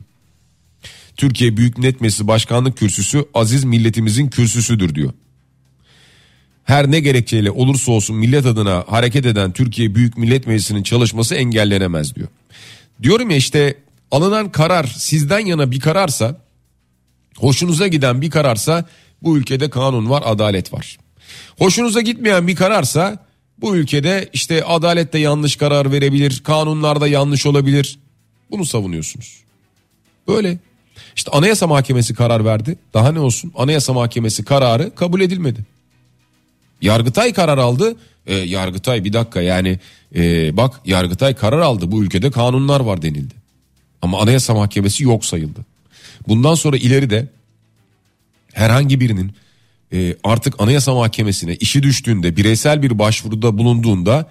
Türkiye 1.17 1.57
Büyük 1.57 1.77
Millet 1.77 2.01
Meclisi 2.01 2.27
Başkanlık 2.27 2.77
Kürsüsü 2.77 3.25
aziz 3.33 3.63
milletimizin 3.63 4.27
kürsüsüdür 4.27 4.95
diyor. 4.95 5.13
Her 6.63 6.91
ne 6.91 6.99
gerekçeyle 6.99 7.51
olursa 7.51 7.91
olsun 7.91 8.15
millet 8.15 8.45
adına 8.45 8.83
hareket 8.87 9.25
eden 9.25 9.51
Türkiye 9.53 9.95
Büyük 9.95 10.17
Millet 10.17 10.47
Meclisi'nin 10.47 10.83
çalışması 10.83 11.35
engellenemez 11.35 12.15
diyor. 12.15 12.27
Diyorum 13.03 13.29
ya 13.29 13.37
işte 13.37 13.77
alınan 14.11 14.51
karar 14.51 14.83
sizden 14.83 15.39
yana 15.39 15.71
bir 15.71 15.79
kararsa 15.79 16.41
hoşunuza 17.37 17.87
giden 17.87 18.21
bir 18.21 18.29
kararsa 18.29 18.85
bu 19.23 19.37
ülkede 19.37 19.69
kanun 19.69 20.09
var 20.09 20.23
adalet 20.25 20.73
var. 20.73 20.97
Hoşunuza 21.57 22.01
gitmeyen 22.01 22.47
bir 22.47 22.55
kararsa 22.55 23.25
bu 23.57 23.75
ülkede 23.75 24.29
işte 24.33 24.63
adalette 24.63 25.19
yanlış 25.19 25.55
karar 25.55 25.91
verebilir 25.91 26.41
kanunlarda 26.43 27.07
yanlış 27.07 27.45
olabilir 27.45 27.99
bunu 28.51 28.65
savunuyorsunuz. 28.65 29.43
Böyle 30.27 30.57
işte 31.15 31.31
anayasa 31.31 31.67
mahkemesi 31.67 32.13
karar 32.13 32.45
verdi 32.45 32.77
daha 32.93 33.11
ne 33.11 33.19
olsun 33.19 33.51
anayasa 33.55 33.93
mahkemesi 33.93 34.45
kararı 34.45 34.95
kabul 34.95 35.21
edilmedi. 35.21 35.65
Yargıtay 36.81 37.33
karar 37.33 37.57
aldı 37.57 37.95
e, 38.25 38.35
Yargıtay 38.35 39.03
bir 39.03 39.13
dakika 39.13 39.41
yani 39.41 39.79
e, 40.15 40.57
bak 40.57 40.81
Yargıtay 40.85 41.35
karar 41.35 41.59
aldı 41.59 41.91
bu 41.91 42.03
ülkede 42.03 42.31
kanunlar 42.31 42.79
var 42.79 43.01
denildi. 43.01 43.33
Ama 44.01 44.21
Anayasa 44.21 44.53
Mahkemesi 44.53 45.03
yok 45.03 45.25
sayıldı. 45.25 45.65
Bundan 46.27 46.55
sonra 46.55 46.77
ileride 46.77 47.27
herhangi 48.53 48.99
birinin 48.99 49.31
e, 49.93 50.15
artık 50.23 50.61
Anayasa 50.61 50.93
Mahkemesi'ne 50.93 51.55
işi 51.55 51.83
düştüğünde 51.83 52.35
bireysel 52.35 52.81
bir 52.81 52.99
başvuruda 52.99 53.57
bulunduğunda 53.57 54.29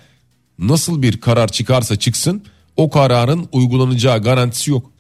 nasıl 0.59 1.03
bir 1.03 1.21
karar 1.21 1.49
çıkarsa 1.49 1.97
çıksın 1.97 2.43
o 2.77 2.91
kararın 2.91 3.49
uygulanacağı 3.53 4.23
garantisi 4.23 4.71
yok. 4.71 4.91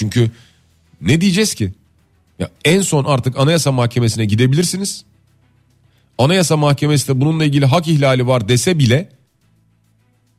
Çünkü 0.00 0.30
ne 1.00 1.20
diyeceğiz 1.20 1.54
ki? 1.54 1.72
Ya 2.38 2.50
en 2.64 2.80
son 2.80 3.04
artık 3.04 3.38
Anayasa 3.38 3.72
Mahkemesi'ne 3.72 4.24
gidebilirsiniz. 4.24 5.04
Anayasa 6.18 6.56
Mahkemesi 6.56 7.08
de 7.08 7.20
bununla 7.20 7.44
ilgili 7.44 7.66
hak 7.66 7.88
ihlali 7.88 8.26
var 8.26 8.48
dese 8.48 8.78
bile 8.78 9.08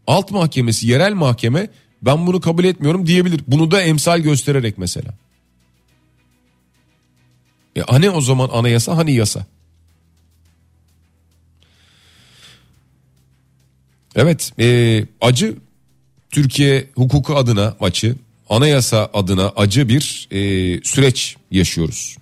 alt 0.07 0.31
mahkemesi 0.31 0.87
yerel 0.87 1.13
mahkeme 1.13 1.69
ben 2.01 2.27
bunu 2.27 2.41
kabul 2.41 2.63
etmiyorum 2.63 3.07
diyebilir. 3.07 3.41
Bunu 3.47 3.71
da 3.71 3.81
emsal 3.81 4.19
göstererek 4.19 4.77
mesela. 4.77 5.13
E 7.75 7.81
hani 7.81 8.09
o 8.09 8.21
zaman 8.21 8.49
anayasa 8.53 8.97
hani 8.97 9.13
yasa? 9.13 9.45
Evet 14.15 14.51
e, 14.59 15.05
acı 15.21 15.57
Türkiye 16.29 16.89
hukuku 16.95 17.35
adına 17.35 17.75
acı 17.79 18.15
anayasa 18.51 19.09
adına 19.13 19.49
acı 19.55 19.89
bir 19.89 20.27
e, 20.31 20.39
süreç 20.83 21.35
yaşıyoruz. 21.51 22.17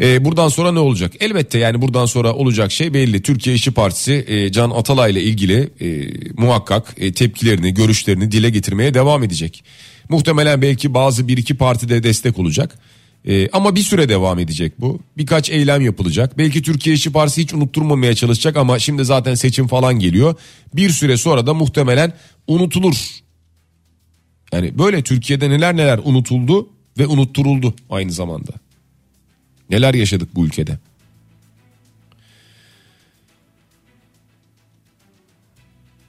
E, 0.00 0.24
buradan 0.24 0.48
sonra 0.48 0.72
ne 0.72 0.78
olacak? 0.78 1.12
Elbette 1.20 1.58
yani 1.58 1.82
buradan 1.82 2.06
sonra 2.06 2.34
olacak 2.34 2.72
şey 2.72 2.94
belli. 2.94 3.22
Türkiye 3.22 3.56
İşçi 3.56 3.70
Partisi 3.70 4.24
e, 4.28 4.52
Can 4.52 4.70
Atalay 4.70 5.12
ile 5.12 5.22
ilgili 5.22 5.70
e, 5.80 6.10
muhakkak 6.36 6.94
e, 6.96 7.12
tepkilerini, 7.12 7.74
görüşlerini 7.74 8.32
dile 8.32 8.50
getirmeye 8.50 8.94
devam 8.94 9.22
edecek. 9.22 9.64
Muhtemelen 10.08 10.62
belki 10.62 10.94
bazı 10.94 11.28
bir 11.28 11.38
iki 11.38 11.56
partide 11.56 12.02
destek 12.02 12.38
olacak. 12.38 12.78
E, 13.28 13.48
ama 13.48 13.74
bir 13.74 13.80
süre 13.80 14.08
devam 14.08 14.38
edecek 14.38 14.80
bu. 14.80 15.00
Birkaç 15.16 15.50
eylem 15.50 15.80
yapılacak. 15.80 16.38
Belki 16.38 16.62
Türkiye 16.62 16.96
İşçi 16.96 17.12
Partisi 17.12 17.42
hiç 17.42 17.54
unutturmamaya 17.54 18.14
çalışacak 18.14 18.56
ama 18.56 18.78
şimdi 18.78 19.04
zaten 19.04 19.34
seçim 19.34 19.66
falan 19.66 19.98
geliyor. 19.98 20.34
Bir 20.74 20.90
süre 20.90 21.16
sonra 21.16 21.46
da 21.46 21.54
muhtemelen 21.54 22.12
unutulur. 22.46 22.94
Yani 24.52 24.78
böyle 24.78 25.02
Türkiye'de 25.02 25.50
neler 25.50 25.76
neler 25.76 26.00
unutuldu 26.04 26.68
ve 26.98 27.06
unutturuldu 27.06 27.74
aynı 27.90 28.12
zamanda. 28.12 28.52
Neler 29.70 29.94
yaşadık 29.94 30.34
bu 30.34 30.46
ülkede? 30.46 30.78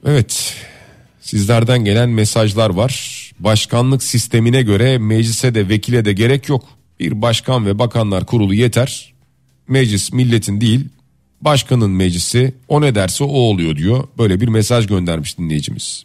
Evet. 0.06 0.54
Sizlerden 1.20 1.84
gelen 1.84 2.08
mesajlar 2.08 2.70
var. 2.70 3.22
Başkanlık 3.38 4.02
sistemine 4.02 4.62
göre 4.62 4.98
meclise 4.98 5.54
de 5.54 5.68
vekile 5.68 6.04
de 6.04 6.12
gerek 6.12 6.48
yok. 6.48 6.64
Bir 7.00 7.22
başkan 7.22 7.66
ve 7.66 7.78
bakanlar 7.78 8.26
kurulu 8.26 8.54
yeter. 8.54 9.12
Meclis 9.68 10.12
milletin 10.12 10.60
değil, 10.60 10.88
başkanın 11.40 11.90
meclisi. 11.90 12.54
O 12.68 12.80
ne 12.80 12.94
derse 12.94 13.24
o 13.24 13.26
oluyor 13.26 13.76
diyor. 13.76 14.08
Böyle 14.18 14.40
bir 14.40 14.48
mesaj 14.48 14.86
göndermiş 14.86 15.38
dinleyicimiz. 15.38 16.04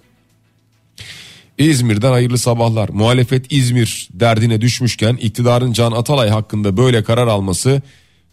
İzmir'den 1.58 2.12
hayırlı 2.12 2.38
sabahlar. 2.38 2.90
Muhalefet 2.90 3.52
İzmir 3.52 4.10
derdine 4.14 4.62
düşmüşken 4.62 5.16
iktidarın 5.16 5.74
Can 5.74 5.92
Atalay 5.92 6.30
hakkında 6.30 6.78
böyle 6.78 7.04
karar 7.04 7.28
alması 7.28 7.82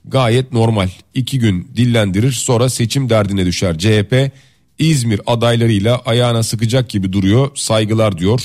gayet 0.05 0.53
normal. 0.53 0.89
İki 1.15 1.39
gün 1.39 1.69
dillendirir 1.77 2.33
sonra 2.33 2.69
seçim 2.69 3.11
derdine 3.11 3.47
düşer. 3.47 3.79
CHP 3.79 4.31
İzmir 4.79 5.21
adaylarıyla 5.27 5.99
ayağına 5.99 6.43
sıkacak 6.43 6.89
gibi 6.89 7.13
duruyor. 7.13 7.51
Saygılar 7.55 8.19
diyor 8.19 8.41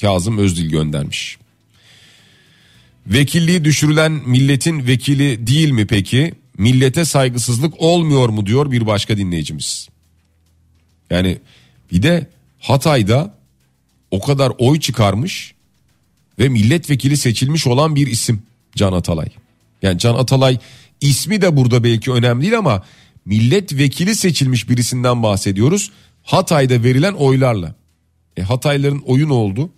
Kazım 0.00 0.38
Özdil 0.38 0.70
göndermiş. 0.70 1.38
Vekilliği 3.06 3.64
düşürülen 3.64 4.12
milletin 4.12 4.86
vekili 4.86 5.46
değil 5.46 5.70
mi 5.70 5.86
peki? 5.86 6.34
Millete 6.58 7.04
saygısızlık 7.04 7.74
olmuyor 7.78 8.28
mu 8.28 8.46
diyor 8.46 8.70
bir 8.70 8.86
başka 8.86 9.16
dinleyicimiz. 9.16 9.88
Yani 11.10 11.38
bir 11.92 12.02
de 12.02 12.26
Hatay'da 12.58 13.34
o 14.10 14.20
kadar 14.20 14.52
oy 14.58 14.80
çıkarmış 14.80 15.54
ve 16.38 16.48
milletvekili 16.48 17.16
seçilmiş 17.16 17.66
olan 17.66 17.96
bir 17.96 18.06
isim 18.06 18.42
Can 18.76 18.92
Atalay. 18.92 19.28
Yani 19.82 19.98
Can 19.98 20.14
Atalay 20.14 20.58
ismi 21.00 21.42
de 21.42 21.56
burada 21.56 21.84
belki 21.84 22.12
önemli 22.12 22.42
değil 22.42 22.58
ama 22.58 22.84
milletvekili 23.24 24.16
seçilmiş 24.16 24.68
birisinden 24.68 25.22
bahsediyoruz. 25.22 25.90
Hatay'da 26.22 26.82
verilen 26.82 27.12
oylarla. 27.12 27.74
E, 28.36 28.42
Hatayların 28.42 29.02
oyu 29.06 29.28
ne 29.28 29.32
oldu? 29.32 29.70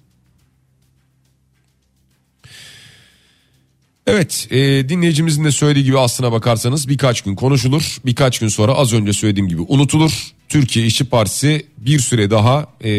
Evet 4.07 4.49
e, 4.51 4.89
dinleyicimizin 4.89 5.45
de 5.45 5.51
söylediği 5.51 5.85
gibi 5.85 5.99
aslına 5.99 6.33
bakarsanız 6.33 6.89
birkaç 6.89 7.21
gün 7.21 7.35
konuşulur. 7.35 7.99
Birkaç 8.05 8.39
gün 8.39 8.49
sonra 8.49 8.75
az 8.75 8.93
önce 8.93 9.13
söylediğim 9.13 9.49
gibi 9.49 9.63
unutulur. 9.69 10.33
Türkiye 10.53 10.87
İşçi 10.87 11.05
Partisi 11.05 11.67
bir 11.79 11.99
süre 11.99 12.31
daha 12.31 12.67
e, 12.85 12.91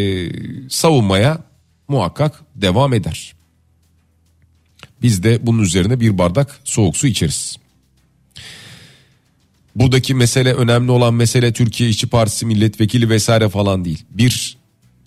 savunmaya 0.69 1.39
muhakkak 1.87 2.41
devam 2.55 2.93
eder. 2.93 3.33
Biz 5.01 5.23
de 5.23 5.47
bunun 5.47 5.61
üzerine 5.61 5.99
bir 5.99 6.17
bardak 6.17 6.59
soğuk 6.63 6.97
su 6.97 7.07
içeriz. 7.07 7.57
Buradaki 9.75 10.13
mesele 10.13 10.53
önemli 10.53 10.91
olan 10.91 11.13
mesele 11.13 11.53
Türkiye 11.53 11.89
İşçi 11.89 12.07
Partisi 12.07 12.45
milletvekili 12.45 13.09
vesaire 13.09 13.49
falan 13.49 13.85
değil. 13.85 14.03
Bir 14.09 14.57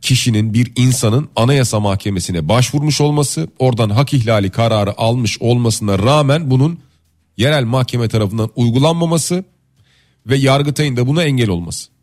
kişinin 0.02 0.54
bir 0.54 0.72
insanın 0.76 1.28
anayasa 1.36 1.80
mahkemesine 1.80 2.48
başvurmuş 2.48 3.00
olması 3.00 3.48
oradan 3.58 3.90
hak 3.90 4.14
ihlali 4.14 4.50
kararı 4.50 5.00
almış 5.00 5.38
olmasına 5.40 5.98
rağmen 5.98 6.50
bunun 6.50 6.78
yerel 7.36 7.64
mahkeme 7.64 8.08
tarafından 8.08 8.50
uygulanmaması 8.56 9.44
ve 10.26 10.36
yargıtayın 10.36 10.96
da 10.96 11.06
buna 11.06 11.22
engel 11.24 11.48
olması. 11.48 11.95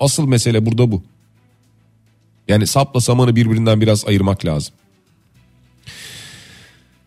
Asıl 0.00 0.26
mesele 0.26 0.66
burada 0.66 0.92
bu. 0.92 1.02
Yani 2.48 2.66
sapla 2.66 3.00
samanı 3.00 3.36
birbirinden 3.36 3.80
biraz 3.80 4.06
ayırmak 4.06 4.44
lazım. 4.44 4.74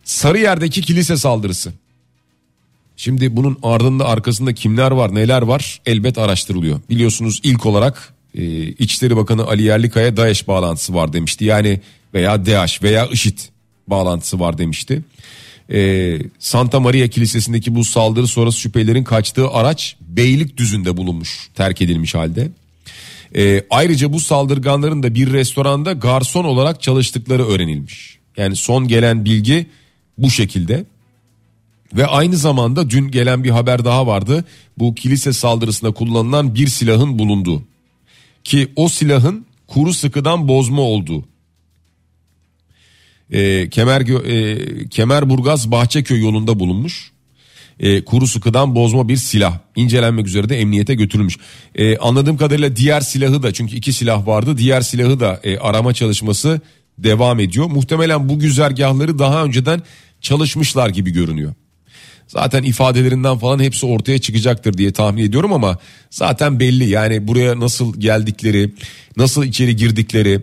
Sarıyer'deki 0.04 0.82
kilise 0.82 1.16
saldırısı. 1.16 1.72
Şimdi 2.96 3.36
bunun 3.36 3.58
ardında 3.62 4.08
arkasında 4.08 4.54
kimler 4.54 4.90
var 4.90 5.14
neler 5.14 5.42
var 5.42 5.80
elbet 5.86 6.18
araştırılıyor. 6.18 6.80
Biliyorsunuz 6.90 7.40
ilk 7.42 7.66
olarak 7.66 8.14
e, 8.34 8.62
İçişleri 8.62 9.16
Bakanı 9.16 9.46
Ali 9.46 9.62
Yerlikaya 9.62 10.16
DAEŞ 10.16 10.48
bağlantısı 10.48 10.94
var 10.94 11.12
demişti. 11.12 11.44
Yani 11.44 11.80
veya 12.14 12.46
DAEŞ 12.46 12.82
veya 12.82 13.06
IŞİD 13.06 13.38
bağlantısı 13.86 14.40
var 14.40 14.58
demişti. 14.58 15.02
Ee, 15.72 16.18
Santa 16.38 16.80
Maria 16.80 17.08
Kilisesi'ndeki 17.08 17.74
bu 17.74 17.84
saldırı 17.84 18.26
sonrası 18.26 18.58
şüphelerin 18.58 19.04
kaçtığı 19.04 19.48
araç 19.48 19.96
Beylikdüzü'nde 20.00 20.96
bulunmuş 20.96 21.50
terk 21.54 21.82
edilmiş 21.82 22.14
halde. 22.14 22.48
Ee, 23.36 23.64
ayrıca 23.70 24.12
bu 24.12 24.20
saldırganların 24.20 25.02
da 25.02 25.14
bir 25.14 25.32
restoranda 25.32 25.92
garson 25.92 26.44
olarak 26.44 26.82
çalıştıkları 26.82 27.46
öğrenilmiş. 27.46 28.18
Yani 28.36 28.56
son 28.56 28.88
gelen 28.88 29.24
bilgi 29.24 29.66
bu 30.18 30.30
şekilde. 30.30 30.84
Ve 31.94 32.06
aynı 32.06 32.36
zamanda 32.36 32.90
dün 32.90 33.10
gelen 33.10 33.44
bir 33.44 33.50
haber 33.50 33.84
daha 33.84 34.06
vardı. 34.06 34.44
Bu 34.78 34.94
kilise 34.94 35.32
saldırısında 35.32 35.90
kullanılan 35.90 36.54
bir 36.54 36.66
silahın 36.66 37.18
bulunduğu. 37.18 37.62
Ki 38.44 38.68
o 38.76 38.88
silahın 38.88 39.46
kuru 39.66 39.94
sıkıdan 39.94 40.48
bozma 40.48 40.82
olduğu. 40.82 41.24
E, 43.30 43.70
Kemer, 43.70 44.00
e, 44.00 44.88
Kemerburgaz 44.88 45.70
Bahçeköy 45.70 46.20
yolunda 46.20 46.58
bulunmuş. 46.58 47.12
E, 47.80 48.04
kuru 48.04 48.26
sıkıdan 48.26 48.74
bozma 48.74 49.08
bir 49.08 49.16
silah. 49.16 49.58
İncelenmek 49.76 50.26
üzere 50.26 50.48
de 50.48 50.60
emniyete 50.60 50.94
götürülmüş. 50.94 51.36
E, 51.74 51.96
anladığım 51.96 52.36
kadarıyla 52.36 52.76
diğer 52.76 53.00
silahı 53.00 53.42
da 53.42 53.52
çünkü 53.52 53.76
iki 53.76 53.92
silah 53.92 54.26
vardı. 54.26 54.58
Diğer 54.58 54.80
silahı 54.80 55.20
da 55.20 55.40
e, 55.44 55.58
arama 55.58 55.94
çalışması 55.94 56.60
devam 56.98 57.40
ediyor. 57.40 57.66
Muhtemelen 57.66 58.28
bu 58.28 58.38
güzergahları 58.38 59.18
daha 59.18 59.44
önceden 59.44 59.82
çalışmışlar 60.20 60.88
gibi 60.88 61.10
görünüyor. 61.10 61.54
Zaten 62.28 62.62
ifadelerinden 62.62 63.38
falan 63.38 63.58
hepsi 63.58 63.86
ortaya 63.86 64.18
çıkacaktır 64.18 64.78
diye 64.78 64.92
tahmin 64.92 65.24
ediyorum 65.24 65.52
ama 65.52 65.78
zaten 66.10 66.60
belli 66.60 66.88
yani 66.88 67.28
buraya 67.28 67.60
nasıl 67.60 68.00
geldikleri, 68.00 68.70
nasıl 69.16 69.44
içeri 69.44 69.76
girdikleri, 69.76 70.40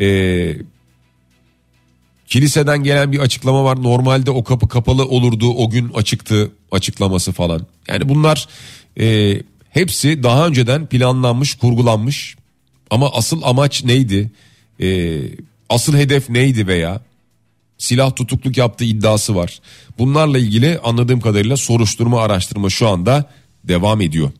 e, 0.00 0.06
kiliseden 2.28 2.82
gelen 2.82 3.12
bir 3.12 3.18
açıklama 3.18 3.64
var. 3.64 3.82
Normalde 3.82 4.30
o 4.30 4.44
kapı 4.44 4.68
kapalı 4.68 5.08
olurdu, 5.08 5.48
o 5.50 5.70
gün 5.70 5.90
açıktı 5.94 6.52
açıklaması 6.72 7.32
falan. 7.32 7.66
Yani 7.88 8.08
bunlar 8.08 8.48
e, 9.00 9.36
hepsi 9.70 10.22
daha 10.22 10.46
önceden 10.46 10.86
planlanmış, 10.86 11.54
kurgulanmış. 11.54 12.36
Ama 12.90 13.12
asıl 13.12 13.42
amaç 13.42 13.84
neydi? 13.84 14.30
E, 14.80 15.18
asıl 15.68 15.96
hedef 15.96 16.30
neydi 16.30 16.66
veya 16.66 17.00
silah 17.78 18.14
tutukluk 18.14 18.56
yaptığı 18.56 18.84
iddiası 18.84 19.36
var. 19.36 19.60
Bunlarla 19.98 20.38
ilgili 20.38 20.78
anladığım 20.78 21.20
kadarıyla 21.20 21.56
soruşturma 21.56 22.22
araştırma 22.22 22.70
şu 22.70 22.88
anda 22.88 23.30
devam 23.64 24.00
ediyor. 24.00 24.30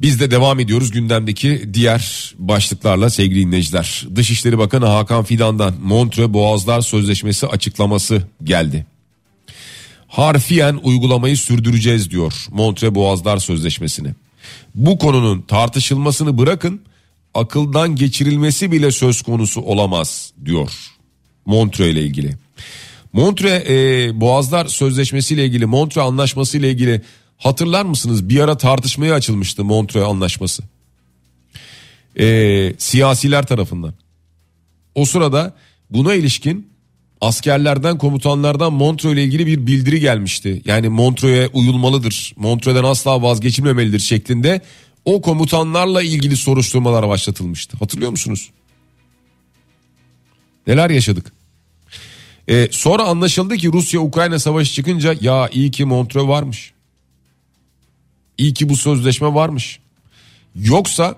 Biz 0.00 0.20
de 0.20 0.30
devam 0.30 0.60
ediyoruz 0.60 0.90
gündemdeki 0.90 1.70
diğer 1.74 2.34
başlıklarla 2.38 3.10
sevgili 3.10 3.46
dinleyiciler. 3.46 4.06
Dışişleri 4.14 4.58
Bakanı 4.58 4.86
Hakan 4.86 5.24
Fidan'dan 5.24 5.74
Montre 5.82 6.32
Boğazlar 6.32 6.80
Sözleşmesi 6.80 7.46
açıklaması 7.46 8.22
geldi. 8.44 8.86
Harfiyen 10.08 10.80
uygulamayı 10.82 11.36
sürdüreceğiz 11.36 12.10
diyor 12.10 12.34
Montre 12.50 12.94
Boğazlar 12.94 13.38
Sözleşmesi'ni. 13.38 14.14
Bu 14.74 14.98
konunun 14.98 15.42
tartışılmasını 15.42 16.38
bırakın 16.38 16.80
akıldan 17.34 17.96
geçirilmesi 17.96 18.72
bile 18.72 18.90
söz 18.90 19.22
konusu 19.22 19.60
olamaz 19.60 20.32
diyor 20.44 20.70
Montre 21.46 21.90
ile 21.90 22.02
ilgili. 22.02 22.36
Montre 23.12 23.64
e, 23.68 24.20
Boğazlar 24.20 24.66
Sözleşmesi 24.66 25.34
ile 25.34 25.44
ilgili 25.44 25.66
Montre 25.66 26.00
Anlaşması 26.00 26.58
ile 26.58 26.70
ilgili 26.70 27.02
hatırlar 27.38 27.84
mısınız 27.84 28.28
bir 28.28 28.40
ara 28.40 28.56
tartışmaya 28.56 29.14
açılmıştı 29.14 29.64
Montre 29.64 30.04
Anlaşması. 30.04 30.62
E, 32.18 32.74
siyasiler 32.78 33.46
tarafından. 33.46 33.94
O 34.94 35.04
sırada 35.04 35.54
buna 35.90 36.14
ilişkin 36.14 36.68
askerlerden 37.20 37.98
komutanlardan 37.98 38.72
Montreux 38.72 39.14
ile 39.14 39.24
ilgili 39.24 39.46
bir 39.46 39.66
bildiri 39.66 40.00
gelmişti. 40.00 40.62
Yani 40.64 40.88
Montreux'e 40.88 41.48
uyulmalıdır. 41.52 42.34
Montreux'den 42.36 42.84
asla 42.84 43.22
vazgeçilmemelidir 43.22 43.98
şeklinde 43.98 44.60
o 45.04 45.22
komutanlarla 45.22 46.02
ilgili 46.02 46.36
soruşturmalar 46.36 47.08
başlatılmıştı. 47.08 47.76
Hatırlıyor 47.76 48.10
musunuz? 48.10 48.50
Neler 50.66 50.90
yaşadık? 50.90 51.32
Ee, 52.48 52.68
sonra 52.70 53.02
anlaşıldı 53.02 53.56
ki 53.56 53.72
Rusya-Ukrayna 53.72 54.38
savaşı 54.38 54.72
çıkınca 54.72 55.14
ya 55.20 55.48
iyi 55.52 55.70
ki 55.70 55.84
Montreux 55.84 56.28
varmış. 56.28 56.72
İyi 58.38 58.54
ki 58.54 58.68
bu 58.68 58.76
sözleşme 58.76 59.34
varmış. 59.34 59.80
Yoksa 60.54 61.16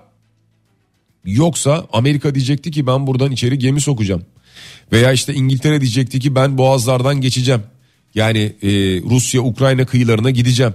yoksa 1.25 1.87
Amerika 1.93 2.35
diyecekti 2.35 2.71
ki 2.71 2.87
ben 2.87 3.07
buradan 3.07 3.31
içeri 3.31 3.59
gemi 3.59 3.81
sokacağım. 3.81 4.25
Veya 4.91 5.11
işte 5.11 5.33
İngiltere 5.33 5.81
diyecekti 5.81 6.19
ki 6.19 6.35
ben 6.35 6.57
boğazlardan 6.57 7.21
geçeceğim. 7.21 7.63
Yani 8.15 8.39
e, 8.39 8.69
Rusya-Ukrayna 9.01 9.85
kıyılarına 9.85 10.29
gideceğim. 10.29 10.73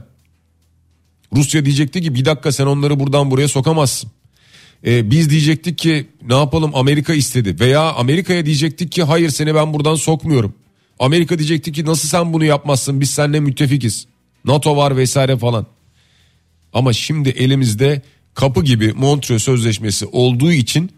Rusya 1.33 1.65
diyecekti 1.65 2.03
ki 2.03 2.15
bir 2.15 2.25
dakika 2.25 2.53
sen 2.53 2.67
onları 2.67 3.01
buradan 3.01 3.31
buraya 3.31 3.49
sokamazsın. 3.49 4.11
Ee, 4.87 5.11
biz 5.11 5.31
diyecektik 5.31 5.79
ki 5.79 6.07
ne 6.29 6.35
yapalım 6.35 6.75
Amerika 6.75 7.15
istedi 7.15 7.57
veya 7.61 7.93
Amerika'ya 7.93 8.47
diyecektik 8.47 8.93
ki 8.93 9.03
hayır 9.03 9.31
seni 9.31 9.55
ben 9.55 9.75
buradan 9.75 9.95
sokmuyorum. 9.95 10.55
Amerika 10.99 11.39
diyecekti 11.39 11.73
ki 11.73 11.85
nasıl 11.85 12.09
sen 12.09 12.33
bunu 12.33 12.45
yapmazsın 12.45 13.01
biz 13.01 13.11
seninle 13.11 13.41
müttefikiz. 13.41 14.07
NATO 14.45 14.77
var 14.77 14.97
vesaire 14.97 15.37
falan. 15.37 15.67
Ama 16.77 16.93
şimdi 16.93 17.29
elimizde 17.29 18.03
kapı 18.35 18.65
gibi 18.65 18.93
Montreux 18.93 19.43
Sözleşmesi 19.43 20.07
olduğu 20.07 20.53
için 20.53 20.91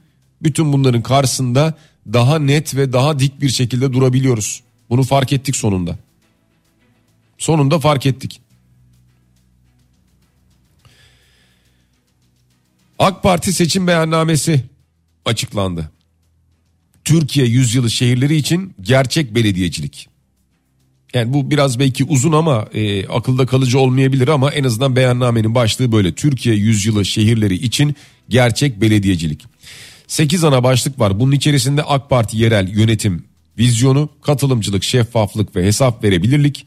bütün 0.42 0.72
bunların 0.72 1.02
karşısında 1.02 1.74
daha 2.12 2.38
net 2.38 2.76
ve 2.76 2.92
daha 2.92 3.18
dik 3.18 3.40
bir 3.40 3.48
şekilde 3.48 3.92
durabiliyoruz. 3.92 4.62
Bunu 4.90 5.02
fark 5.02 5.32
ettik 5.32 5.56
sonunda. 5.56 5.98
Sonunda 7.38 7.78
fark 7.78 8.06
ettik. 8.06 8.40
AK 12.98 13.22
Parti 13.22 13.52
seçim 13.52 13.86
beyannamesi 13.86 14.64
açıklandı. 15.24 15.90
Türkiye 17.04 17.46
yüzyılı 17.46 17.90
şehirleri 17.90 18.36
için 18.36 18.74
gerçek 18.80 19.34
belediyecilik. 19.34 20.07
Yani 21.14 21.32
bu 21.32 21.50
biraz 21.50 21.78
belki 21.78 22.04
uzun 22.04 22.32
ama 22.32 22.68
e, 22.74 23.06
akılda 23.06 23.46
kalıcı 23.46 23.78
olmayabilir 23.78 24.28
ama 24.28 24.50
en 24.50 24.64
azından 24.64 24.96
beyannamenin 24.96 25.54
başlığı 25.54 25.92
böyle. 25.92 26.14
Türkiye 26.14 26.54
yüzyılı 26.54 27.04
şehirleri 27.04 27.54
için 27.54 27.96
gerçek 28.28 28.80
belediyecilik. 28.80 29.44
8 30.06 30.44
ana 30.44 30.64
başlık 30.64 31.00
var. 31.00 31.20
Bunun 31.20 31.32
içerisinde 31.32 31.82
AK 31.82 32.10
Parti 32.10 32.36
yerel 32.36 32.68
yönetim 32.68 33.24
vizyonu, 33.58 34.08
katılımcılık, 34.22 34.84
şeffaflık 34.84 35.56
ve 35.56 35.64
hesap 35.64 36.04
verebilirlik, 36.04 36.66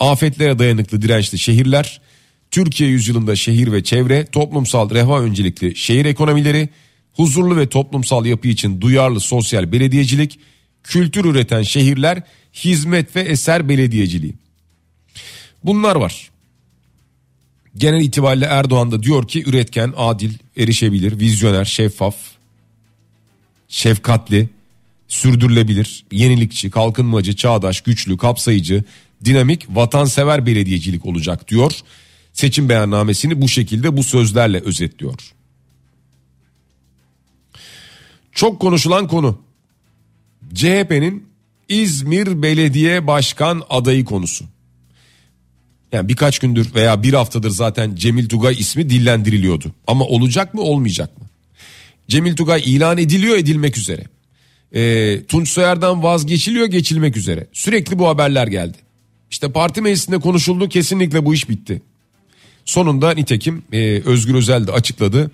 afetlere 0.00 0.58
dayanıklı 0.58 1.02
dirençli 1.02 1.38
şehirler, 1.38 2.00
Türkiye 2.50 2.90
yüzyılında 2.90 3.36
şehir 3.36 3.72
ve 3.72 3.84
çevre, 3.84 4.26
toplumsal 4.26 4.90
refah 4.90 5.20
öncelikli 5.20 5.76
şehir 5.76 6.04
ekonomileri, 6.04 6.68
huzurlu 7.12 7.56
ve 7.56 7.68
toplumsal 7.68 8.26
yapı 8.26 8.48
için 8.48 8.80
duyarlı 8.80 9.20
sosyal 9.20 9.72
belediyecilik, 9.72 10.38
kültür 10.84 11.24
üreten 11.24 11.62
şehirler, 11.62 12.22
hizmet 12.54 13.16
ve 13.16 13.20
eser 13.20 13.68
belediyeciliği. 13.68 14.34
Bunlar 15.64 15.96
var. 15.96 16.30
Genel 17.76 18.00
itibariyle 18.00 18.44
Erdoğan 18.44 18.92
da 18.92 19.02
diyor 19.02 19.28
ki 19.28 19.42
üretken, 19.46 19.92
adil, 19.96 20.32
erişebilir, 20.56 21.20
vizyoner, 21.20 21.64
şeffaf, 21.64 22.16
şefkatli, 23.68 24.48
sürdürülebilir, 25.08 26.04
yenilikçi, 26.12 26.70
kalkınmacı, 26.70 27.36
çağdaş, 27.36 27.80
güçlü, 27.80 28.16
kapsayıcı, 28.16 28.84
dinamik, 29.24 29.66
vatansever 29.68 30.46
belediyecilik 30.46 31.06
olacak 31.06 31.48
diyor 31.48 31.72
seçim 32.34 32.68
beyannamesini 32.68 33.40
bu 33.40 33.48
şekilde 33.48 33.96
bu 33.96 34.02
sözlerle 34.02 34.60
özetliyor. 34.60 35.34
Çok 38.32 38.60
konuşulan 38.60 39.08
konu 39.08 39.38
CHP'nin 40.54 41.26
İzmir 41.68 42.42
Belediye 42.42 43.06
Başkan 43.06 43.62
adayı 43.70 44.04
konusu. 44.04 44.44
Yani 45.92 46.08
birkaç 46.08 46.38
gündür 46.38 46.74
veya 46.74 47.02
bir 47.02 47.12
haftadır 47.12 47.50
zaten 47.50 47.94
Cemil 47.94 48.28
Tugay 48.28 48.54
ismi 48.58 48.90
dillendiriliyordu. 48.90 49.72
Ama 49.86 50.04
olacak 50.04 50.54
mı 50.54 50.60
olmayacak 50.60 51.20
mı? 51.20 51.26
Cemil 52.08 52.36
Tugay 52.36 52.62
ilan 52.66 52.98
ediliyor 52.98 53.36
edilmek 53.36 53.78
üzere. 53.78 54.04
E, 54.74 55.20
Tunç 55.28 55.48
Soyer'den 55.48 56.02
vazgeçiliyor 56.02 56.66
geçilmek 56.66 57.16
üzere. 57.16 57.46
Sürekli 57.52 57.98
bu 57.98 58.08
haberler 58.08 58.46
geldi. 58.46 58.78
İşte 59.30 59.52
parti 59.52 59.80
meclisinde 59.80 60.18
konuşuldu 60.18 60.68
kesinlikle 60.68 61.24
bu 61.24 61.34
iş 61.34 61.48
bitti. 61.48 61.82
Sonunda 62.64 63.14
nitekim 63.14 63.62
e, 63.72 64.02
Özgür 64.04 64.34
Özel 64.34 64.66
de 64.66 64.72
açıkladı. 64.72 65.30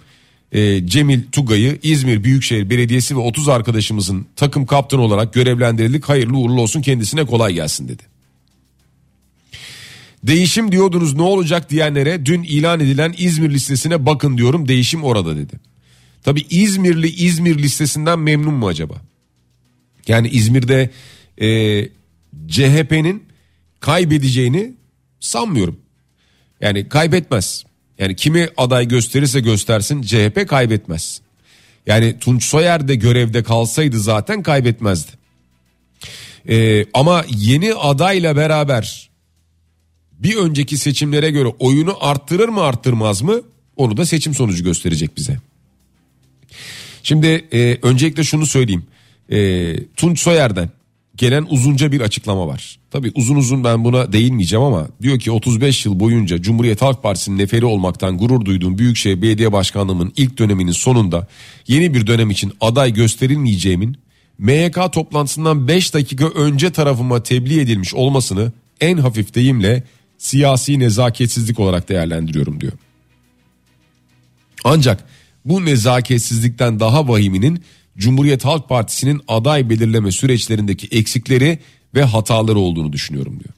E, 0.53 0.87
Cemil 0.87 1.23
Tugay'ı 1.33 1.79
İzmir 1.83 2.25
Büyükşehir 2.25 2.71
Belediyesi 2.71 3.17
ve 3.17 3.21
30 3.21 3.49
arkadaşımızın 3.49 4.27
takım 4.37 4.67
kaptanı 4.67 5.01
olarak 5.01 5.33
görevlendirildik. 5.33 6.05
Hayırlı 6.05 6.39
uğurlu 6.39 6.61
olsun 6.61 6.83
kendisine 6.83 7.25
kolay 7.25 7.55
gelsin 7.55 7.89
dedi. 7.89 8.03
Değişim 10.23 10.73
diyordunuz 10.73 11.15
ne 11.15 11.23
olacak 11.23 11.71
diyenlere 11.71 12.27
dün 12.27 12.43
ilan 12.43 12.81
edilen 12.81 13.15
İzmir 13.19 13.51
listesine 13.51 14.07
bakın 14.07 14.39
diyorum 14.39 14.69
değişim 14.69 15.05
orada 15.05 15.37
dedi. 15.37 15.53
Tabi 16.23 16.41
İzmirli 16.51 17.09
İzmir 17.09 17.59
listesinden 17.59 18.19
memnun 18.19 18.55
mu 18.55 18.67
acaba? 18.69 18.95
Yani 20.09 20.29
İzmir'de 20.29 20.91
e, 21.41 21.49
CHP'nin 22.49 23.23
kaybedeceğini 23.81 24.73
sanmıyorum. 25.21 25.81
Yani 26.61 26.89
kaybetmez. 26.89 27.65
Yani 28.01 28.17
kimi 28.17 28.49
aday 28.57 28.89
gösterirse 28.89 29.41
göstersin 29.41 30.03
CHP 30.03 30.49
kaybetmez. 30.49 31.21
Yani 31.87 32.19
Tunç 32.19 32.45
Soyer 32.45 32.89
de 32.89 32.95
görevde 32.95 33.43
kalsaydı 33.43 34.01
zaten 34.01 34.43
kaybetmezdi. 34.43 35.11
Ee, 36.49 36.87
ama 36.95 37.25
yeni 37.37 37.75
adayla 37.75 38.37
beraber 38.37 39.11
bir 40.13 40.37
önceki 40.37 40.79
seçimlere 40.79 41.31
göre 41.31 41.49
oyunu 41.49 41.97
arttırır 42.01 42.49
mı 42.49 42.63
arttırmaz 42.63 43.23
mı 43.23 43.43
onu 43.77 43.97
da 43.97 44.07
seçim 44.07 44.35
sonucu 44.35 44.65
gösterecek 44.65 45.17
bize. 45.17 45.39
Şimdi 47.03 47.27
e, 47.53 47.79
öncelikle 47.83 48.25
şunu 48.25 48.47
söyleyeyim. 48.47 48.85
E, 49.31 49.77
Tunç 49.97 50.21
Soyer'den 50.21 50.71
gelen 51.17 51.47
uzunca 51.51 51.93
bir 51.93 52.01
açıklama 52.01 52.47
var. 52.47 52.79
Tabii 52.91 53.13
uzun 53.15 53.37
uzun 53.37 53.65
ben 53.65 53.85
buna 53.85 54.13
değinmeyeceğim 54.13 54.65
ama 54.65 54.89
diyor 55.03 55.19
ki 55.19 55.31
35 55.31 55.87
yıl 55.87 56.01
boyunca 56.01 56.43
Cumhuriyet 56.43 56.83
Halk 56.83 57.03
Partisi'nin 57.03 57.39
neferi 57.39 57.65
olmaktan 57.65 58.19
gurur 58.19 58.45
duyduğum 58.45 58.79
Büyükşehir 58.79 59.23
Belediye 59.23 59.53
Başkanlığımın 59.53 60.13
ilk 60.17 60.39
döneminin 60.39 60.73
sonunda 60.73 61.27
yeni 61.69 61.95
bir 61.95 62.07
dönem 62.07 62.31
için 62.31 62.53
aday 62.61 62.95
gösterilmeyeceğimin 62.95 63.97
MYK 64.39 64.93
toplantısından 64.93 65.69
5 65.69 65.95
dakika 65.95 66.29
önce 66.29 66.71
tarafıma 66.71 67.23
tebliğ 67.23 67.61
edilmiş 67.61 67.95
olmasını 67.95 68.53
en 68.81 68.97
hafif 68.97 69.35
deyimle 69.35 69.85
siyasi 70.19 70.79
nezaketsizlik 70.79 71.61
olarak 71.61 71.89
değerlendiriyorum 71.89 72.61
diyor. 72.61 72.73
Ancak 74.65 75.05
bu 75.45 75.65
nezaketsizlikten 75.65 76.81
daha 76.81 77.09
vahiminin 77.09 77.63
Cumhuriyet 78.01 78.45
Halk 78.45 78.69
Partisi'nin 78.69 79.21
aday 79.29 79.71
belirleme 79.71 80.13
süreçlerindeki 80.13 80.87
eksikleri 80.87 81.59
ve 81.95 82.03
hataları 82.03 82.59
olduğunu 82.59 82.93
düşünüyorum 82.93 83.41
diyor. 83.41 83.55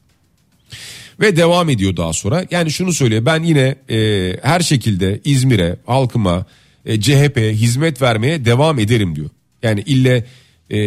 Ve 1.19 1.35
devam 1.35 1.69
ediyor 1.69 1.97
daha 1.97 2.13
sonra. 2.13 2.45
Yani 2.51 2.71
şunu 2.71 2.93
söylüyor 2.93 3.25
ben 3.25 3.43
yine 3.43 3.75
e, 3.89 3.97
her 4.41 4.59
şekilde 4.59 5.21
İzmir'e, 5.23 5.77
halkıma, 5.85 6.45
e, 6.85 7.01
CHP'ye 7.01 7.53
hizmet 7.53 8.01
vermeye 8.01 8.45
devam 8.45 8.79
ederim 8.79 9.15
diyor. 9.15 9.29
Yani 9.63 9.83
ille 9.85 10.25
e, 10.71 10.77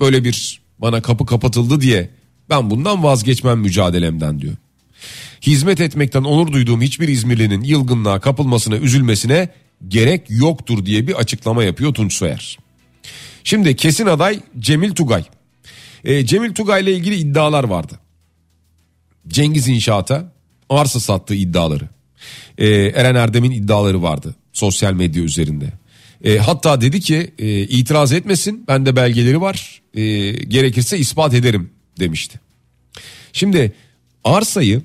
böyle 0.00 0.24
bir 0.24 0.60
bana 0.78 1.02
kapı 1.02 1.26
kapatıldı 1.26 1.80
diye 1.80 2.10
ben 2.50 2.70
bundan 2.70 3.02
vazgeçmem 3.02 3.58
mücadelemden 3.58 4.40
diyor. 4.40 4.54
Hizmet 5.42 5.80
etmekten 5.80 6.24
onur 6.24 6.52
duyduğum 6.52 6.82
hiçbir 6.82 7.08
İzmirlinin 7.08 7.62
yılgınlığa 7.62 8.20
kapılmasına, 8.20 8.76
üzülmesine 8.76 9.48
gerek 9.88 10.22
yoktur 10.28 10.86
diye 10.86 11.06
bir 11.06 11.14
açıklama 11.14 11.64
yapıyor 11.64 11.94
Tunç 11.94 12.14
Soyer. 12.14 12.58
Şimdi 13.44 13.76
kesin 13.76 14.06
aday 14.06 14.40
Cemil 14.58 14.94
Tugay. 14.94 15.24
E, 16.04 16.26
Cemil 16.26 16.54
Tugay 16.54 16.82
ile 16.82 16.92
ilgili 16.92 17.14
iddialar 17.16 17.64
vardı. 17.64 17.98
Cengiz 19.28 19.68
İnşaat'a 19.68 20.32
arsa 20.68 21.00
sattığı 21.00 21.34
iddiaları. 21.34 21.88
E, 22.58 22.68
Eren 22.68 23.14
Erdem'in 23.14 23.50
iddiaları 23.50 24.02
vardı 24.02 24.34
sosyal 24.52 24.92
medya 24.92 25.22
üzerinde. 25.22 25.72
E, 26.24 26.38
hatta 26.38 26.80
dedi 26.80 27.00
ki 27.00 27.32
e, 27.38 27.60
itiraz 27.60 28.12
etmesin 28.12 28.64
bende 28.68 28.96
belgeleri 28.96 29.40
var 29.40 29.82
e, 29.94 30.02
gerekirse 30.30 30.98
ispat 30.98 31.34
ederim 31.34 31.70
demişti. 32.00 32.40
Şimdi 33.32 33.72
arsayı 34.24 34.82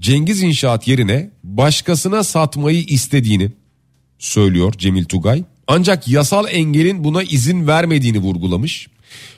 Cengiz 0.00 0.42
İnşaat 0.42 0.88
yerine 0.88 1.30
başkasına 1.44 2.24
satmayı 2.24 2.82
istediğini 2.82 3.52
söylüyor 4.18 4.74
Cemil 4.78 5.04
Tugay. 5.04 5.44
Ancak 5.66 6.08
yasal 6.08 6.46
engelin 6.50 7.04
buna 7.04 7.22
izin 7.22 7.66
vermediğini 7.66 8.18
vurgulamış. 8.18 8.88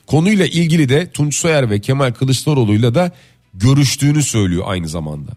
Konuyla 0.07 0.47
ilgili 0.47 0.89
de 0.89 1.11
Tunç 1.11 1.37
Soyer 1.37 1.71
ve 1.71 1.81
Kemal 1.81 2.13
Kılıçdaroğlu'yla 2.13 2.95
da 2.95 3.13
görüştüğünü 3.55 4.23
söylüyor 4.23 4.65
aynı 4.67 4.89
zamanda. 4.89 5.31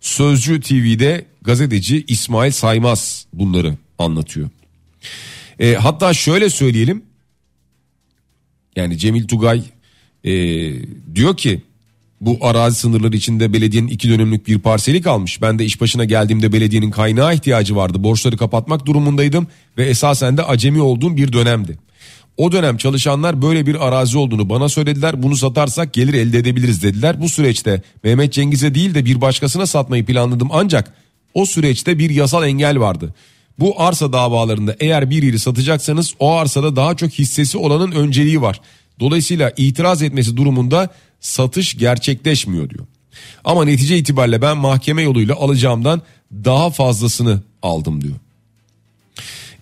Sözcü 0.00 0.60
TV'de 0.60 1.26
gazeteci 1.42 2.04
İsmail 2.08 2.52
Saymaz 2.52 3.26
bunları 3.32 3.76
anlatıyor. 3.98 4.50
E, 5.58 5.74
hatta 5.74 6.14
şöyle 6.14 6.50
söyleyelim. 6.50 7.02
Yani 8.76 8.98
Cemil 8.98 9.28
Tugay 9.28 9.62
e, 10.24 10.32
diyor 11.14 11.36
ki 11.36 11.62
bu 12.20 12.38
arazi 12.40 12.78
sınırları 12.78 13.16
içinde 13.16 13.52
belediyenin 13.52 13.88
iki 13.88 14.08
dönümlük 14.08 14.46
bir 14.46 14.58
parseli 14.58 15.02
kalmış. 15.02 15.42
Ben 15.42 15.58
de 15.58 15.64
iş 15.64 15.80
başına 15.80 16.04
geldiğimde 16.04 16.52
belediyenin 16.52 16.90
kaynağı 16.90 17.34
ihtiyacı 17.34 17.76
vardı. 17.76 18.04
Borçları 18.04 18.36
kapatmak 18.36 18.86
durumundaydım 18.86 19.46
ve 19.78 19.84
esasen 19.84 20.36
de 20.36 20.42
acemi 20.42 20.82
olduğum 20.82 21.16
bir 21.16 21.32
dönemdi. 21.32 21.78
O 22.36 22.52
dönem 22.52 22.76
çalışanlar 22.76 23.42
böyle 23.42 23.66
bir 23.66 23.88
arazi 23.88 24.18
olduğunu 24.18 24.48
bana 24.48 24.68
söylediler. 24.68 25.22
Bunu 25.22 25.36
satarsak 25.36 25.92
gelir 25.92 26.14
elde 26.14 26.38
edebiliriz 26.38 26.82
dediler. 26.82 27.20
Bu 27.20 27.28
süreçte 27.28 27.82
Mehmet 28.04 28.32
Cengiz'e 28.32 28.74
değil 28.74 28.94
de 28.94 29.04
bir 29.04 29.20
başkasına 29.20 29.66
satmayı 29.66 30.06
planladım 30.06 30.48
ancak 30.52 30.94
o 31.34 31.46
süreçte 31.46 31.98
bir 31.98 32.10
yasal 32.10 32.46
engel 32.46 32.80
vardı. 32.80 33.14
Bu 33.58 33.82
arsa 33.82 34.12
davalarında 34.12 34.76
eğer 34.80 35.10
bir 35.10 35.22
yeri 35.22 35.38
satacaksanız 35.38 36.14
o 36.18 36.32
arsada 36.32 36.76
daha 36.76 36.96
çok 36.96 37.10
hissesi 37.10 37.58
olanın 37.58 37.92
önceliği 37.92 38.42
var. 38.42 38.60
Dolayısıyla 39.00 39.52
itiraz 39.56 40.02
etmesi 40.02 40.36
durumunda 40.36 40.88
satış 41.20 41.78
gerçekleşmiyor 41.78 42.70
diyor. 42.70 42.86
Ama 43.44 43.64
netice 43.64 43.98
itibariyle 43.98 44.42
ben 44.42 44.56
mahkeme 44.56 45.02
yoluyla 45.02 45.34
alacağımdan 45.34 46.02
daha 46.32 46.70
fazlasını 46.70 47.42
aldım 47.62 48.00
diyor. 48.00 48.14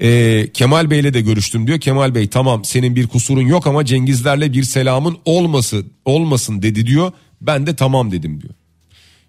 Ee, 0.00 0.48
Kemal 0.54 0.90
Bey'le 0.90 1.14
de 1.14 1.20
görüştüm 1.20 1.66
diyor. 1.66 1.80
Kemal 1.80 2.14
Bey 2.14 2.28
tamam 2.28 2.64
senin 2.64 2.96
bir 2.96 3.06
kusurun 3.06 3.46
yok 3.46 3.66
ama 3.66 3.84
Cengizlerle 3.84 4.52
bir 4.52 4.62
selamın 4.62 5.18
olması 5.24 5.84
olmasın 6.04 6.62
dedi 6.62 6.86
diyor. 6.86 7.12
Ben 7.40 7.66
de 7.66 7.76
tamam 7.76 8.12
dedim 8.12 8.40
diyor. 8.40 8.54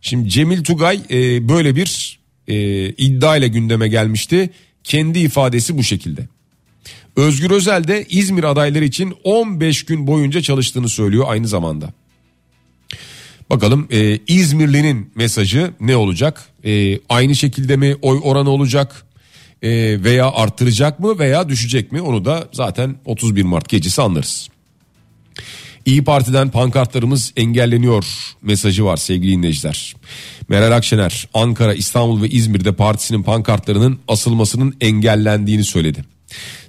Şimdi 0.01 0.29
Cemil 0.29 0.63
Tugay 0.63 0.99
e, 1.11 1.49
böyle 1.49 1.75
bir 1.75 2.19
e, 2.47 2.89
iddia 2.89 3.37
ile 3.37 3.47
gündeme 3.47 3.87
gelmişti. 3.87 4.49
Kendi 4.83 5.19
ifadesi 5.19 5.77
bu 5.77 5.83
şekilde. 5.83 6.27
Özgür 7.15 7.51
Özel 7.51 7.87
de 7.87 8.05
İzmir 8.09 8.43
adayları 8.43 8.85
için 8.85 9.13
15 9.23 9.83
gün 9.83 10.07
boyunca 10.07 10.41
çalıştığını 10.41 10.89
söylüyor 10.89 11.25
aynı 11.27 11.47
zamanda. 11.47 11.93
Bakalım 13.49 13.87
e, 13.91 14.19
İzmirli'nin 14.27 15.11
mesajı 15.15 15.73
ne 15.79 15.95
olacak? 15.95 16.49
E, 16.65 16.99
aynı 17.09 17.35
şekilde 17.35 17.77
mi 17.77 17.95
oy 18.01 18.19
oranı 18.23 18.49
olacak? 18.49 19.05
E, 19.61 19.69
veya 20.03 20.31
arttıracak 20.31 20.99
mı 20.99 21.19
veya 21.19 21.49
düşecek 21.49 21.91
mi? 21.91 22.01
Onu 22.01 22.25
da 22.25 22.47
zaten 22.51 22.95
31 23.05 23.43
Mart 23.43 23.69
gecesi 23.69 24.01
anlarız. 24.01 24.49
İyi 25.85 26.03
Parti'den 26.03 26.49
pankartlarımız 26.49 27.33
engelleniyor 27.37 28.05
mesajı 28.41 28.85
var 28.85 28.97
sevgili 28.97 29.31
dinleyiciler. 29.31 29.95
Meral 30.49 30.71
Akşener 30.71 31.27
Ankara, 31.33 31.73
İstanbul 31.73 32.21
ve 32.21 32.29
İzmir'de 32.29 32.71
partisinin 32.71 33.23
pankartlarının 33.23 33.99
asılmasının 34.07 34.75
engellendiğini 34.81 35.63
söyledi. 35.63 36.05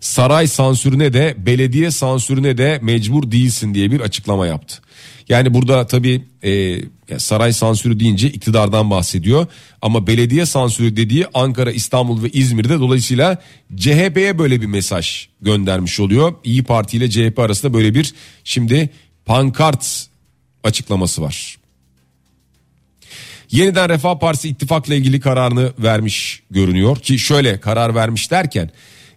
Saray 0.01 0.47
sansürüne 0.47 1.13
de 1.13 1.35
belediye 1.39 1.91
sansürüne 1.91 2.59
de 2.59 2.79
mecbur 2.83 3.31
değilsin 3.31 3.75
diye 3.75 3.91
bir 3.91 4.01
açıklama 4.01 4.47
yaptı. 4.47 4.83
Yani 5.29 5.55
burada 5.55 5.87
tabii 5.87 6.25
e, 6.45 6.81
saray 7.19 7.53
sansürü 7.53 8.01
deyince 8.01 8.29
iktidardan 8.29 8.91
bahsediyor. 8.91 9.47
Ama 9.83 10.07
belediye 10.07 10.47
sansürü 10.47 10.97
dediği 10.97 11.27
Ankara, 11.35 11.73
İstanbul 11.73 12.23
ve 12.23 12.29
İzmir'de 12.31 12.81
dolayısıyla 12.81 13.43
CHP'ye 13.77 14.39
böyle 14.39 14.61
bir 14.61 14.67
mesaj 14.67 15.29
göndermiş 15.43 16.01
oluyor. 16.01 16.35
İyi 16.45 16.65
Parti 16.65 16.97
ile 16.97 17.11
CHP 17.11 17.39
arasında 17.39 17.75
böyle 17.75 17.95
bir 17.95 18.15
şimdi 18.45 18.91
pankart 19.25 20.09
açıklaması 20.65 21.23
var. 21.23 21.57
Yeniden 23.51 23.89
Refah 23.89 24.19
Partisi 24.19 24.49
ittifakla 24.49 24.95
ilgili 24.95 25.21
kararını 25.21 25.73
vermiş 25.79 26.43
görünüyor 26.51 26.97
ki 26.97 27.19
şöyle 27.19 27.61
karar 27.61 27.95
vermiş 27.95 28.31
derken 28.31 28.71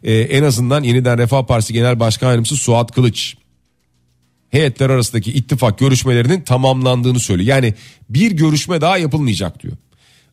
e, 0.03 0.13
en 0.13 0.43
azından 0.43 0.83
Yeniden 0.83 1.17
Refah 1.17 1.45
Partisi 1.45 1.73
Genel 1.73 1.99
Başkan 1.99 2.27
Yardımcısı 2.27 2.55
Suat 2.55 2.91
Kılıç 2.91 3.35
heyetler 4.49 4.89
arasındaki 4.89 5.31
ittifak 5.31 5.79
görüşmelerinin 5.79 6.41
tamamlandığını 6.41 7.19
söylüyor. 7.19 7.49
Yani 7.49 7.73
bir 8.09 8.31
görüşme 8.31 8.81
daha 8.81 8.97
yapılmayacak 8.97 9.63
diyor. 9.63 9.77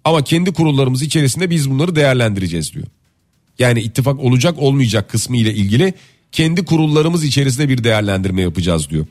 Ama 0.05 0.25
kendi 0.25 0.53
kurullarımız 0.53 1.03
içerisinde 1.03 1.51
biz 1.51 1.71
bunları 1.71 1.97
değerlendireceğiz 1.97 2.75
diyor. 2.75 2.87
Yani 3.59 3.81
ittifak 3.81 4.21
olacak 4.21 4.59
olmayacak 4.59 5.11
kısmı 5.11 5.37
ile 5.37 5.55
ilgili 5.55 5.95
kendi 6.33 6.65
kurullarımız 6.65 7.25
içerisinde 7.25 7.69
bir 7.69 7.85
değerlendirme 7.85 8.43
yapacağız 8.43 8.91
diyor. 8.91 9.07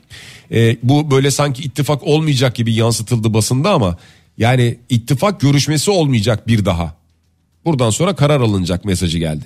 E, 0.52 0.76
bu 0.82 1.10
böyle 1.10 1.30
sanki 1.30 1.62
ittifak 1.62 2.02
olmayacak 2.02 2.54
gibi 2.54 2.74
yansıtıldı 2.74 3.34
basında 3.34 3.70
ama 3.70 3.96
yani 4.38 4.78
ittifak 4.88 5.40
görüşmesi 5.40 5.90
olmayacak 5.90 6.46
bir 6.48 6.64
daha. 6.64 6.96
Buradan 7.64 7.90
sonra 7.90 8.16
karar 8.16 8.40
alınacak 8.40 8.84
mesajı 8.84 9.18
geldi. 9.18 9.44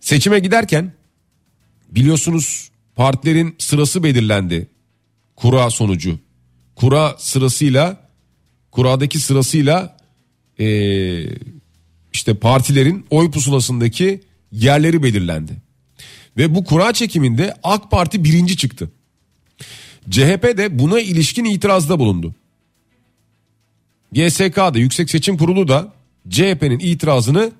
Seçime 0.00 0.38
giderken 0.38 0.92
biliyorsunuz 1.90 2.70
partilerin 2.96 3.54
sırası 3.58 4.02
belirlendi. 4.02 4.68
Kura 5.36 5.70
sonucu. 5.70 6.18
Kura 6.76 7.16
sırasıyla 7.18 8.08
kuradaki 8.70 9.18
sırasıyla 9.18 10.00
ee, 10.60 11.26
işte 12.12 12.34
partilerin 12.34 13.06
oy 13.10 13.30
pusulasındaki 13.30 14.20
yerleri 14.52 15.02
belirlendi. 15.02 15.56
Ve 16.36 16.54
bu 16.54 16.64
kura 16.64 16.92
çekiminde 16.92 17.54
AK 17.62 17.90
Parti 17.90 18.24
birinci 18.24 18.56
çıktı. 18.56 18.90
CHP 20.10 20.42
de 20.58 20.78
buna 20.78 21.00
ilişkin 21.00 21.44
itirazda 21.44 21.98
bulundu. 21.98 22.34
YSK'da 24.12 24.78
Yüksek 24.78 25.10
Seçim 25.10 25.36
Kurulu 25.36 25.68
da 25.68 25.92
CHP'nin 26.28 26.78
itirazını 26.78 27.52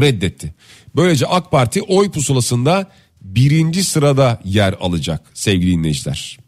reddetti. 0.00 0.54
Böylece 0.96 1.26
AK 1.26 1.50
Parti 1.50 1.82
oy 1.82 2.10
pusulasında 2.10 2.90
birinci 3.20 3.84
sırada 3.84 4.40
yer 4.44 4.74
alacak 4.80 5.20
sevgili 5.34 5.72
dinleyiciler. 5.72 6.38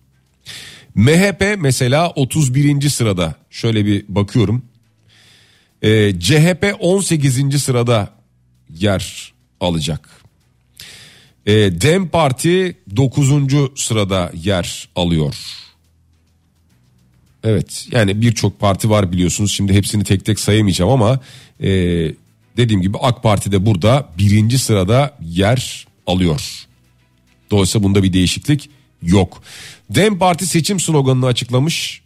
MHP 0.95 1.57
mesela 1.59 2.11
31. 2.11 2.89
sırada 2.89 3.35
şöyle 3.51 3.87
bir 3.87 4.05
bakıyorum. 4.09 4.65
Ee, 5.83 6.21
CHP 6.21 6.77
18. 6.81 7.63
sırada 7.63 8.15
yer 8.79 9.33
alacak. 9.61 10.09
Ee, 11.47 11.53
Dem 11.53 12.09
Parti 12.09 12.77
9. 12.97 13.31
sırada 13.77 14.33
yer 14.35 14.89
alıyor. 14.97 15.35
Evet 17.45 17.89
yani 17.91 18.21
birçok 18.23 18.61
parti 18.61 18.91
var 18.91 19.13
biliyorsunuz 19.13 19.53
şimdi 19.53 19.73
hepsini 19.73 20.05
tek 20.05 20.25
tek 20.25 20.41
sayamayacağım 20.41 20.91
ama 20.91 21.21
e, 21.63 21.69
dediğim 22.57 22.83
gibi 22.83 22.99
AK 22.99 23.23
Parti 23.23 23.53
de 23.53 23.67
burada 23.67 24.09
birinci 24.19 24.59
sırada 24.59 25.19
yer 25.21 25.87
alıyor. 26.07 26.67
Dolayısıyla 27.51 27.85
bunda 27.89 28.03
bir 28.03 28.13
değişiklik 28.13 28.71
yok. 29.03 29.43
Dem 29.91 30.19
Parti 30.19 30.47
seçim 30.47 30.81
sloganını 30.81 31.27
açıklamış. 31.27 32.03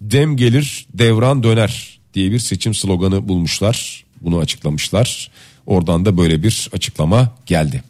Dem 0.00 0.36
gelir 0.36 0.86
devran 0.94 1.42
döner 1.42 2.00
diye 2.14 2.30
bir 2.30 2.38
seçim 2.38 2.74
sloganı 2.74 3.28
bulmuşlar. 3.28 4.04
Bunu 4.20 4.38
açıklamışlar. 4.38 5.30
Oradan 5.66 6.04
da 6.04 6.16
böyle 6.16 6.42
bir 6.42 6.68
açıklama 6.72 7.32
geldi. 7.46 7.82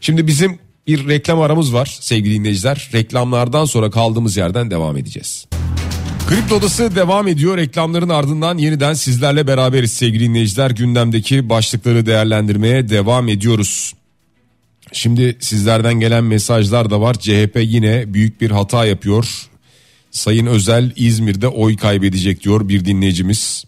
Şimdi 0.00 0.26
bizim 0.26 0.58
bir 0.86 1.08
reklam 1.08 1.40
aramız 1.40 1.74
var 1.74 1.98
sevgili 2.00 2.34
dinleyiciler. 2.34 2.90
Reklamlardan 2.94 3.64
sonra 3.64 3.90
kaldığımız 3.90 4.36
yerden 4.36 4.70
devam 4.70 4.96
edeceğiz. 4.96 5.46
Kripto 6.32 6.54
Odası 6.54 6.96
devam 6.96 7.28
ediyor. 7.28 7.56
Reklamların 7.56 8.08
ardından 8.08 8.58
yeniden 8.58 8.94
sizlerle 8.94 9.46
beraberiz 9.46 9.92
sevgili 9.92 10.24
dinleyiciler. 10.24 10.70
Gündemdeki 10.70 11.48
başlıkları 11.48 12.06
değerlendirmeye 12.06 12.88
devam 12.88 13.28
ediyoruz. 13.28 13.94
Şimdi 14.92 15.36
sizlerden 15.40 15.94
gelen 15.94 16.24
mesajlar 16.24 16.90
da 16.90 17.00
var. 17.00 17.14
CHP 17.14 17.58
yine 17.62 18.14
büyük 18.14 18.40
bir 18.40 18.50
hata 18.50 18.86
yapıyor. 18.86 19.48
Sayın 20.10 20.46
Özel 20.46 20.92
İzmir'de 20.96 21.48
oy 21.48 21.76
kaybedecek 21.76 22.44
diyor 22.44 22.68
bir 22.68 22.84
dinleyicimiz. 22.84 23.64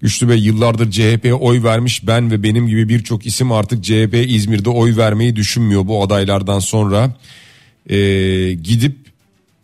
Güçlü 0.00 0.28
Bey 0.28 0.38
yıllardır 0.38 0.90
CHP'ye 0.90 1.34
oy 1.34 1.62
vermiş 1.62 2.06
ben 2.06 2.30
ve 2.30 2.42
benim 2.42 2.66
gibi 2.66 2.88
birçok 2.88 3.26
isim 3.26 3.52
artık 3.52 3.84
CHP 3.84 4.24
İzmir'de 4.28 4.70
oy 4.70 4.96
vermeyi 4.96 5.36
düşünmüyor 5.36 5.86
bu 5.86 6.02
adaylardan 6.02 6.58
sonra. 6.58 7.16
Ee, 7.90 7.96
gidip 8.62 9.03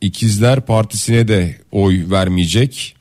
İkizler 0.00 0.60
Partisi'ne 0.60 1.28
de 1.28 1.56
oy 1.72 2.10
vermeyecek. 2.10 2.96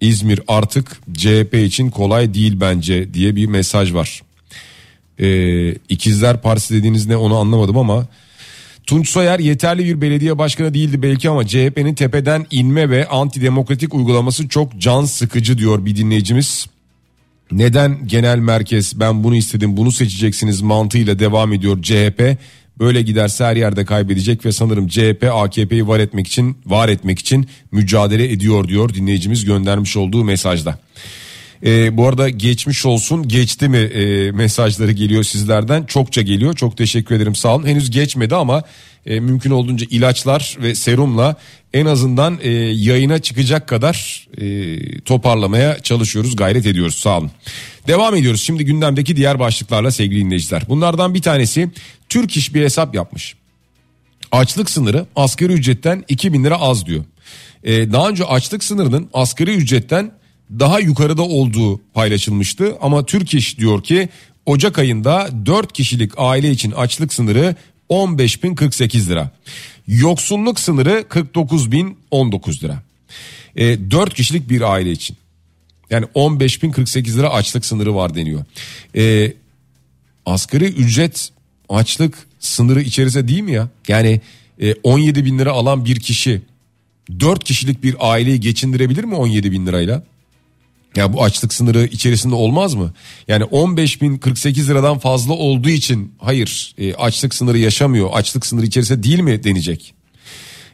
İzmir 0.00 0.40
artık 0.48 1.00
CHP 1.14 1.54
için 1.54 1.90
kolay 1.90 2.34
değil 2.34 2.60
bence 2.60 3.14
diye 3.14 3.36
bir 3.36 3.46
mesaj 3.46 3.94
var. 3.94 4.22
Ee, 5.18 5.70
İkizler 5.88 6.42
Partisi 6.42 6.74
dediğiniz 6.74 7.06
ne 7.06 7.16
onu 7.16 7.36
anlamadım 7.36 7.78
ama 7.78 8.06
Tunç 8.86 9.08
Soyer 9.08 9.38
yeterli 9.38 9.84
bir 9.84 10.00
belediye 10.00 10.38
başkanı 10.38 10.74
değildi 10.74 11.02
belki 11.02 11.30
ama 11.30 11.46
CHP'nin 11.46 11.94
tepeden 11.94 12.46
inme 12.50 12.90
ve 12.90 13.08
antidemokratik 13.08 13.94
uygulaması 13.94 14.48
çok 14.48 14.78
can 14.78 15.04
sıkıcı 15.04 15.58
diyor 15.58 15.86
bir 15.86 15.96
dinleyicimiz. 15.96 16.66
Neden 17.52 18.06
genel 18.06 18.38
merkez 18.38 19.00
ben 19.00 19.24
bunu 19.24 19.36
istedim 19.36 19.76
bunu 19.76 19.92
seçeceksiniz 19.92 20.60
mantığıyla 20.60 21.18
devam 21.18 21.52
ediyor 21.52 21.82
CHP. 21.82 22.38
Böyle 22.78 23.02
giderse 23.02 23.44
her 23.44 23.56
yerde 23.56 23.84
kaybedecek 23.84 24.44
ve 24.44 24.52
sanırım 24.52 24.88
CHP 24.88 25.30
AKP'yi 25.32 25.88
var 25.88 26.00
etmek 26.00 26.26
için 26.26 26.58
var 26.66 26.88
etmek 26.88 27.18
için 27.18 27.48
mücadele 27.72 28.32
ediyor 28.32 28.68
diyor 28.68 28.94
dinleyicimiz 28.94 29.44
göndermiş 29.44 29.96
olduğu 29.96 30.24
mesajda. 30.24 30.78
Ee, 31.64 31.96
bu 31.96 32.08
arada 32.08 32.28
geçmiş 32.28 32.86
olsun 32.86 33.28
geçti 33.28 33.68
mi 33.68 33.76
e, 33.76 34.32
mesajları 34.32 34.92
geliyor 34.92 35.22
sizlerden? 35.22 35.84
Çokça 35.84 36.22
geliyor. 36.22 36.54
Çok 36.54 36.76
teşekkür 36.76 37.14
ederim. 37.14 37.34
Sağ 37.34 37.54
olun. 37.54 37.66
Henüz 37.66 37.90
geçmedi 37.90 38.34
ama 38.34 38.62
e, 39.06 39.20
mümkün 39.20 39.50
olduğunca 39.50 39.86
ilaçlar 39.90 40.56
ve 40.62 40.74
serumla 40.74 41.36
en 41.72 41.86
azından 41.86 42.38
e, 42.42 42.50
yayına 42.50 43.18
çıkacak 43.18 43.68
kadar 43.68 44.26
e, 44.38 45.00
toparlamaya 45.00 45.78
çalışıyoruz 45.78 46.36
gayret 46.36 46.66
ediyoruz. 46.66 46.94
Sağ 46.94 47.18
olun. 47.18 47.30
Devam 47.86 48.14
ediyoruz 48.14 48.42
şimdi 48.42 48.64
gündemdeki 48.64 49.16
diğer 49.16 49.38
başlıklarla 49.38 49.90
sevgili 49.90 50.24
dinleyiciler 50.24 50.62
bunlardan 50.68 51.14
bir 51.14 51.22
tanesi 51.22 51.70
Türk 52.08 52.36
İş 52.36 52.54
bir 52.54 52.62
hesap 52.62 52.94
yapmış. 52.94 53.34
Açlık 54.32 54.70
sınırı 54.70 55.06
asgari 55.16 55.52
ücretten 55.52 56.04
2000 56.08 56.44
lira 56.44 56.60
az 56.60 56.86
diyor. 56.86 57.04
Ee, 57.64 57.92
daha 57.92 58.08
önce 58.08 58.24
açlık 58.24 58.64
sınırının 58.64 59.08
asgari 59.12 59.54
ücretten 59.54 60.12
daha 60.50 60.80
yukarıda 60.80 61.22
olduğu 61.22 61.80
paylaşılmıştı. 61.94 62.76
Ama 62.80 63.06
Türk 63.06 63.34
İş 63.34 63.58
diyor 63.58 63.82
ki 63.82 64.08
Ocak 64.46 64.78
ayında 64.78 65.28
4 65.46 65.72
kişilik 65.72 66.12
aile 66.16 66.50
için 66.50 66.70
açlık 66.70 67.12
sınırı 67.12 67.54
15.048 67.90 69.08
lira. 69.08 69.30
Yoksulluk 69.86 70.60
sınırı 70.60 71.04
49.019 71.10 72.62
lira. 72.62 72.82
E, 73.56 73.90
4 73.90 74.14
kişilik 74.14 74.50
bir 74.50 74.72
aile 74.72 74.92
için. 74.92 75.16
Yani 75.90 76.06
15.048 76.14 77.18
lira 77.18 77.30
açlık 77.30 77.64
sınırı 77.64 77.94
var 77.94 78.14
deniyor. 78.14 78.44
E, 78.96 79.32
asgari 80.26 80.64
ücret 80.64 81.30
açlık 81.68 82.26
sınırı 82.38 82.80
içerisinde 82.80 83.28
değil 83.28 83.40
mi 83.40 83.52
ya? 83.52 83.68
Yani 83.88 84.20
e, 84.60 84.74
17 84.74 85.24
bin 85.24 85.38
lira 85.38 85.52
alan 85.52 85.84
bir 85.84 86.00
kişi 86.00 86.42
4 87.20 87.44
kişilik 87.44 87.82
bir 87.82 87.96
aileyi 88.00 88.40
geçindirebilir 88.40 89.04
mi 89.04 89.14
17 89.14 89.52
bin 89.52 89.66
lirayla? 89.66 90.02
Ya 90.96 91.12
bu 91.12 91.24
açlık 91.24 91.54
sınırı 91.54 91.84
içerisinde 91.84 92.34
olmaz 92.34 92.74
mı? 92.74 92.92
Yani 93.28 93.44
15 93.44 94.02
bin 94.02 94.18
48 94.18 94.70
liradan 94.70 94.98
fazla 94.98 95.32
olduğu 95.32 95.68
için 95.68 96.12
hayır 96.18 96.74
e, 96.78 96.94
açlık 96.94 97.34
sınırı 97.34 97.58
yaşamıyor. 97.58 98.10
Açlık 98.12 98.46
sınırı 98.46 98.66
içerisinde 98.66 99.02
değil 99.02 99.20
mi 99.20 99.44
denecek? 99.44 99.94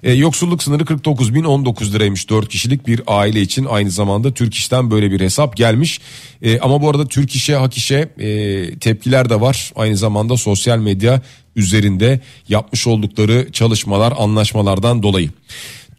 E, 0.02 0.12
yoksulluk 0.12 0.62
sınırı 0.62 0.84
49 0.84 1.34
bin 1.34 1.44
19 1.44 1.94
liraymış 1.94 2.30
4 2.30 2.48
kişilik 2.48 2.86
bir 2.86 3.00
aile 3.06 3.40
için 3.40 3.64
aynı 3.64 3.90
zamanda 3.90 4.34
Türk 4.34 4.54
İş'ten 4.54 4.90
böyle 4.90 5.10
bir 5.10 5.20
hesap 5.20 5.56
gelmiş. 5.56 6.00
E, 6.42 6.58
ama 6.58 6.82
bu 6.82 6.90
arada 6.90 7.06
Türk 7.06 7.34
İş'e 7.34 7.56
Hak 7.56 7.76
İş'e 7.76 8.08
e, 8.18 8.78
tepkiler 8.78 9.30
de 9.30 9.40
var. 9.40 9.72
Aynı 9.76 9.96
zamanda 9.96 10.36
sosyal 10.36 10.78
medya 10.78 11.22
üzerinde 11.56 12.20
yapmış 12.48 12.86
oldukları 12.86 13.52
çalışmalar 13.52 14.14
anlaşmalardan 14.18 15.02
dolayı. 15.02 15.30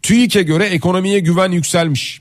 TÜİK'e 0.02 0.42
göre 0.42 0.64
ekonomiye 0.64 1.18
güven 1.18 1.52
yükselmiş. 1.52 2.20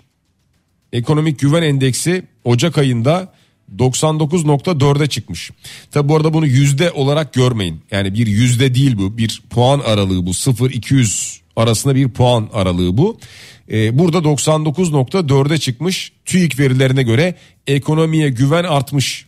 Ekonomik 0.93 1.39
güven 1.39 1.63
endeksi 1.63 2.23
Ocak 2.43 2.77
ayında 2.77 3.33
99.4'e 3.77 5.07
çıkmış. 5.07 5.51
Tabi 5.91 6.09
bu 6.09 6.15
arada 6.15 6.33
bunu 6.33 6.47
yüzde 6.47 6.91
olarak 6.91 7.33
görmeyin. 7.33 7.81
Yani 7.91 8.13
bir 8.13 8.27
yüzde 8.27 8.75
değil 8.75 8.97
bu 8.97 9.17
bir 9.17 9.41
puan 9.49 9.79
aralığı 9.79 10.25
bu 10.25 10.29
0-200 10.29 11.42
arasında 11.55 11.95
bir 11.95 12.09
puan 12.09 12.49
aralığı 12.53 12.97
bu. 12.97 13.19
Ee, 13.71 13.99
burada 13.99 14.17
99.4'e 14.17 15.57
çıkmış 15.57 16.11
TÜİK 16.25 16.59
verilerine 16.59 17.03
göre 17.03 17.35
ekonomiye 17.67 18.29
güven 18.29 18.63
artmış. 18.63 19.25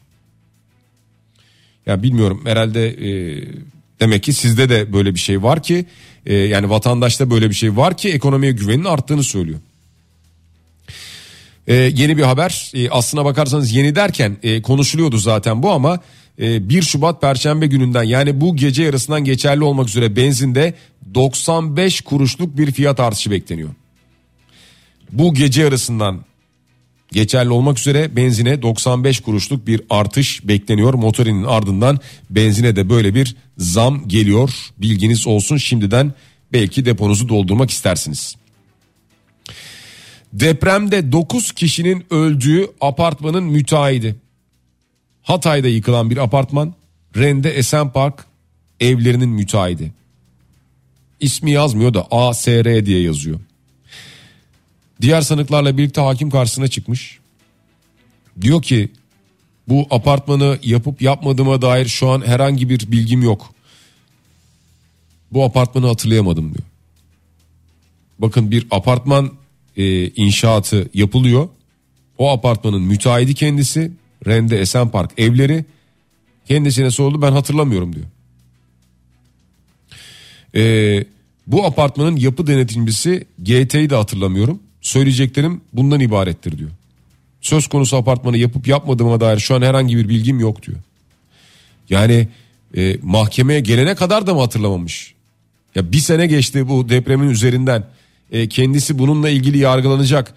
Ya 1.86 2.04
bilmiyorum 2.04 2.42
herhalde 2.46 2.88
e, 2.88 3.44
demek 4.00 4.24
ki 4.24 4.34
sizde 4.34 4.70
de 4.70 4.94
böyle 4.94 5.14
bir 5.14 5.20
şey 5.20 5.44
var 5.44 5.64
ki 5.64 5.86
e, 6.26 6.36
yani 6.36 6.70
vatandaşta 6.70 7.30
böyle 7.30 7.50
bir 7.50 7.56
şey 7.56 7.78
var 7.78 7.98
ki 7.98 8.10
ekonomiye 8.10 8.52
güvenin 8.52 8.86
arttığını 8.86 9.24
söylüyor. 9.24 9.60
Ee, 11.68 11.74
yeni 11.74 12.18
bir 12.18 12.24
haber 12.24 12.72
ee, 12.74 12.90
aslına 12.90 13.26
bakarsanız 13.26 13.72
yeni 13.72 13.96
derken 13.96 14.38
e, 14.44 14.62
konuşuluyordu 14.62 15.18
zaten 15.18 15.64
bu 15.64 15.72
ama 15.72 16.00
1 16.40 16.82
Şubat 16.82 17.22
Perşembe 17.22 17.68
gününden 17.68 18.04
yani 18.04 18.42
bu 18.42 18.56
gece 18.56 18.84
yarısından 18.84 19.24
geçerli 19.24 19.64
olmak 19.64 19.90
üzere 19.90 20.16
benzinde 20.16 20.74
95 21.14 22.02
kuruşluk 22.02 22.58
bir 22.58 22.72
fiyat 22.72 23.00
artışı 23.00 23.32
bekleniyor. 23.32 23.70
Bu 25.12 25.34
gece 25.34 25.62
yarısından 25.62 26.26
geçerli 27.12 27.50
olmak 27.50 27.80
üzere 27.80 28.16
benzine 28.16 28.62
95 28.62 29.20
kuruşluk 29.20 29.68
bir 29.68 29.82
artış 29.90 30.48
bekleniyor. 30.48 30.94
Motorinin 30.94 31.44
ardından 31.44 32.00
benzine 32.30 32.76
de 32.76 32.90
böyle 32.90 33.16
bir 33.16 33.36
zam 33.58 34.08
geliyor. 34.08 34.50
Bilginiz 34.78 35.28
olsun 35.28 35.58
şimdiden 35.58 36.14
belki 36.54 36.86
deponuzu 36.86 37.30
doldurmak 37.30 37.70
istersiniz. 37.70 38.36
Depremde 40.34 41.12
9 41.12 41.52
kişinin 41.52 42.06
öldüğü 42.10 42.68
apartmanın 42.82 43.44
müteahhidi. 43.44 44.16
Hatay'da 45.26 45.68
yıkılan 45.68 46.10
bir 46.10 46.18
apartman. 46.18 46.74
Rende 47.16 47.50
Esenpark 47.50 48.26
evlerinin 48.80 49.30
müteahhidi. 49.30 49.92
İsmi 51.20 51.52
yazmıyor 51.52 51.94
da 51.94 52.08
ASR 52.12 52.86
diye 52.86 53.02
yazıyor. 53.02 53.40
Diğer 55.02 55.22
sanıklarla 55.22 55.78
birlikte 55.78 56.02
hakim 56.02 56.30
karşısına 56.30 56.68
çıkmış. 56.68 57.20
Diyor 58.42 58.62
ki 58.62 58.90
bu 59.68 59.88
apartmanı 59.90 60.60
yapıp 60.64 61.02
yapmadığıma 61.02 61.62
dair 61.62 61.86
şu 61.86 62.10
an 62.10 62.28
herhangi 62.28 62.70
bir 62.70 62.92
bilgim 62.92 63.22
yok. 63.24 63.54
Bu 65.32 65.44
apartmanı 65.44 65.88
hatırlayamadım 65.88 66.54
diyor. 66.54 66.66
bakın 68.20 68.52
bir 68.52 68.68
apartman 68.72 69.32
e, 69.78 70.08
inşaatı 70.08 70.90
yapılıyor. 70.94 71.50
O 72.18 72.32
apartmanın 72.32 72.82
müteahhidi 72.82 73.34
kendisi 73.34 73.92
Rende 74.28 74.60
Esenpark 74.60 75.12
evleri 75.18 75.66
kendisine 76.48 76.92
soruldu 76.92 77.22
ben 77.22 77.32
hatırlamıyorum 77.32 77.96
diyor. 77.96 78.06
Ee, 80.56 81.06
bu 81.48 81.66
apartmanın 81.66 82.16
yapı 82.16 82.48
denetimcisi 82.48 83.28
GT'yi 83.40 83.90
de 83.90 83.96
hatırlamıyorum. 83.96 84.60
Söyleyeceklerim 84.82 85.62
bundan 85.74 86.00
ibarettir 86.00 86.58
diyor. 86.58 86.70
Söz 87.42 87.68
konusu 87.68 87.98
apartmanı 87.98 88.38
yapıp 88.38 88.68
yapmadığıma 88.68 89.20
dair 89.20 89.40
şu 89.40 89.56
an 89.56 89.62
herhangi 89.62 89.98
bir 89.98 90.10
bilgim 90.10 90.40
yok 90.40 90.64
diyor. 90.68 90.78
Yani 91.90 92.28
e, 92.78 92.98
mahkemeye 93.02 93.60
gelene 93.60 93.96
kadar 93.96 94.28
da 94.28 94.34
mı 94.34 94.40
hatırlamamış? 94.40 95.14
Ya 95.76 95.92
bir 95.92 95.98
sene 95.98 96.28
geçti 96.28 96.70
bu 96.70 96.90
depremin 96.90 97.30
üzerinden. 97.30 97.84
E, 98.32 98.50
kendisi 98.50 99.00
bununla 99.00 99.30
ilgili 99.30 99.58
yargılanacak. 99.58 100.34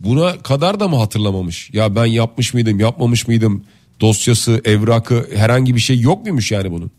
Buna 0.00 0.38
kadar 0.38 0.80
da 0.80 0.88
mı 0.88 0.96
hatırlamamış? 0.96 1.70
Ya 1.72 1.94
ben 1.94 2.06
yapmış 2.06 2.54
mıydım, 2.54 2.80
yapmamış 2.80 3.28
mıydım? 3.28 3.64
Dosyası, 4.00 4.60
evrakı 4.64 5.28
herhangi 5.34 5.74
bir 5.74 5.80
şey 5.80 6.00
yok 6.00 6.22
muymuş 6.22 6.52
yani 6.52 6.70
bunun? 6.70 6.90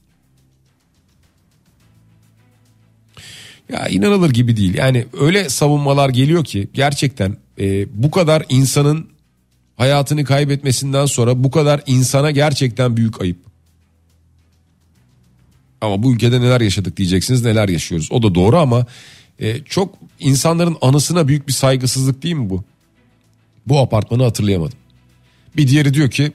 Ya 3.73 3.87
inanılır 3.87 4.29
gibi 4.29 4.57
değil. 4.57 4.73
Yani 4.73 5.05
öyle 5.19 5.49
savunmalar 5.49 6.09
geliyor 6.09 6.43
ki 6.43 6.67
gerçekten 6.73 7.37
e, 7.59 7.87
bu 8.03 8.11
kadar 8.11 8.45
insanın 8.49 9.07
hayatını 9.77 10.23
kaybetmesinden 10.23 11.05
sonra 11.05 11.43
bu 11.43 11.51
kadar 11.51 11.81
insana 11.87 12.31
gerçekten 12.31 12.97
büyük 12.97 13.21
ayıp. 13.21 13.37
Ama 15.81 16.03
bu 16.03 16.13
ülkede 16.13 16.41
neler 16.41 16.61
yaşadık 16.61 16.97
diyeceksiniz 16.97 17.45
neler 17.45 17.69
yaşıyoruz. 17.69 18.11
O 18.11 18.23
da 18.23 18.35
doğru 18.35 18.57
ama 18.57 18.85
e, 19.39 19.59
çok 19.63 19.95
insanların 20.19 20.77
anısına 20.81 21.27
büyük 21.27 21.47
bir 21.47 21.53
saygısızlık 21.53 22.23
değil 22.23 22.35
mi 22.35 22.49
bu? 22.49 22.63
Bu 23.69 23.79
apartmanı 23.79 24.23
hatırlayamadım. 24.23 24.77
Bir 25.57 25.67
diğeri 25.67 25.93
diyor 25.93 26.09
ki 26.09 26.31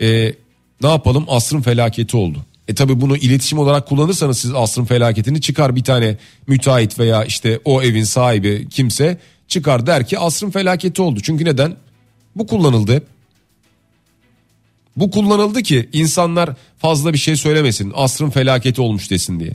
e, 0.00 0.34
ne 0.82 0.88
yapalım 0.88 1.24
asrın 1.28 1.60
felaketi 1.60 2.16
oldu. 2.16 2.44
E 2.68 2.74
tabi 2.74 3.00
bunu 3.00 3.16
iletişim 3.16 3.58
olarak 3.58 3.88
kullanırsanız 3.88 4.38
siz 4.38 4.54
asrın 4.54 4.84
felaketini 4.84 5.40
çıkar 5.40 5.76
bir 5.76 5.84
tane 5.84 6.16
müteahhit 6.46 6.98
veya 6.98 7.24
işte 7.24 7.60
o 7.64 7.82
evin 7.82 8.04
sahibi 8.04 8.68
kimse 8.70 9.18
çıkar 9.48 9.86
der 9.86 10.06
ki 10.06 10.18
asrın 10.18 10.50
felaketi 10.50 11.02
oldu. 11.02 11.20
Çünkü 11.22 11.44
neden? 11.44 11.76
Bu 12.36 12.46
kullanıldı. 12.46 13.02
Bu 14.96 15.10
kullanıldı 15.10 15.62
ki 15.62 15.88
insanlar 15.92 16.50
fazla 16.78 17.12
bir 17.12 17.18
şey 17.18 17.36
söylemesin. 17.36 17.92
Asrın 17.94 18.30
felaketi 18.30 18.80
olmuş 18.80 19.10
desin 19.10 19.40
diye. 19.40 19.52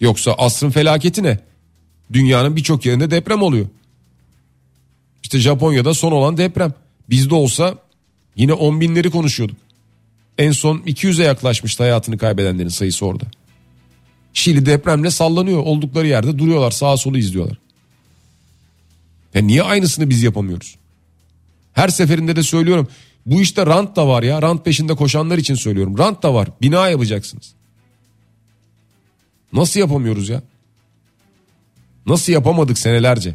Yoksa 0.00 0.32
asrın 0.32 0.70
felaketi 0.70 1.22
ne? 1.22 1.38
Dünyanın 2.12 2.56
birçok 2.56 2.86
yerinde 2.86 3.10
deprem 3.10 3.42
oluyor. 3.42 3.66
İşte 5.22 5.38
Japonya'da 5.38 5.94
son 5.94 6.12
olan 6.12 6.36
deprem. 6.36 6.74
Bizde 7.10 7.34
olsa 7.34 7.74
yine 8.36 8.52
on 8.52 8.80
binleri 8.80 9.10
konuşuyorduk. 9.10 9.56
En 10.38 10.52
son 10.52 10.78
200'e 10.78 11.24
yaklaşmıştı 11.24 11.82
hayatını 11.82 12.18
kaybedenlerin 12.18 12.68
sayısı 12.68 13.06
orada. 13.06 13.24
Şili 14.34 14.66
depremle 14.66 15.10
sallanıyor. 15.10 15.62
Oldukları 15.62 16.06
yerde 16.06 16.38
duruyorlar 16.38 16.70
sağa 16.70 16.96
solu 16.96 17.18
izliyorlar. 17.18 17.58
Ya 19.34 19.42
niye 19.42 19.62
aynısını 19.62 20.10
biz 20.10 20.22
yapamıyoruz? 20.22 20.76
Her 21.72 21.88
seferinde 21.88 22.36
de 22.36 22.42
söylüyorum. 22.42 22.88
Bu 23.26 23.40
işte 23.40 23.66
rant 23.66 23.96
da 23.96 24.08
var 24.08 24.22
ya. 24.22 24.42
Rant 24.42 24.64
peşinde 24.64 24.94
koşanlar 24.94 25.38
için 25.38 25.54
söylüyorum. 25.54 25.98
Rant 25.98 26.22
da 26.22 26.34
var. 26.34 26.48
Bina 26.62 26.88
yapacaksınız. 26.88 27.52
Nasıl 29.52 29.80
yapamıyoruz 29.80 30.28
ya? 30.28 30.42
Nasıl 32.06 32.32
yapamadık 32.32 32.78
senelerce? 32.78 33.34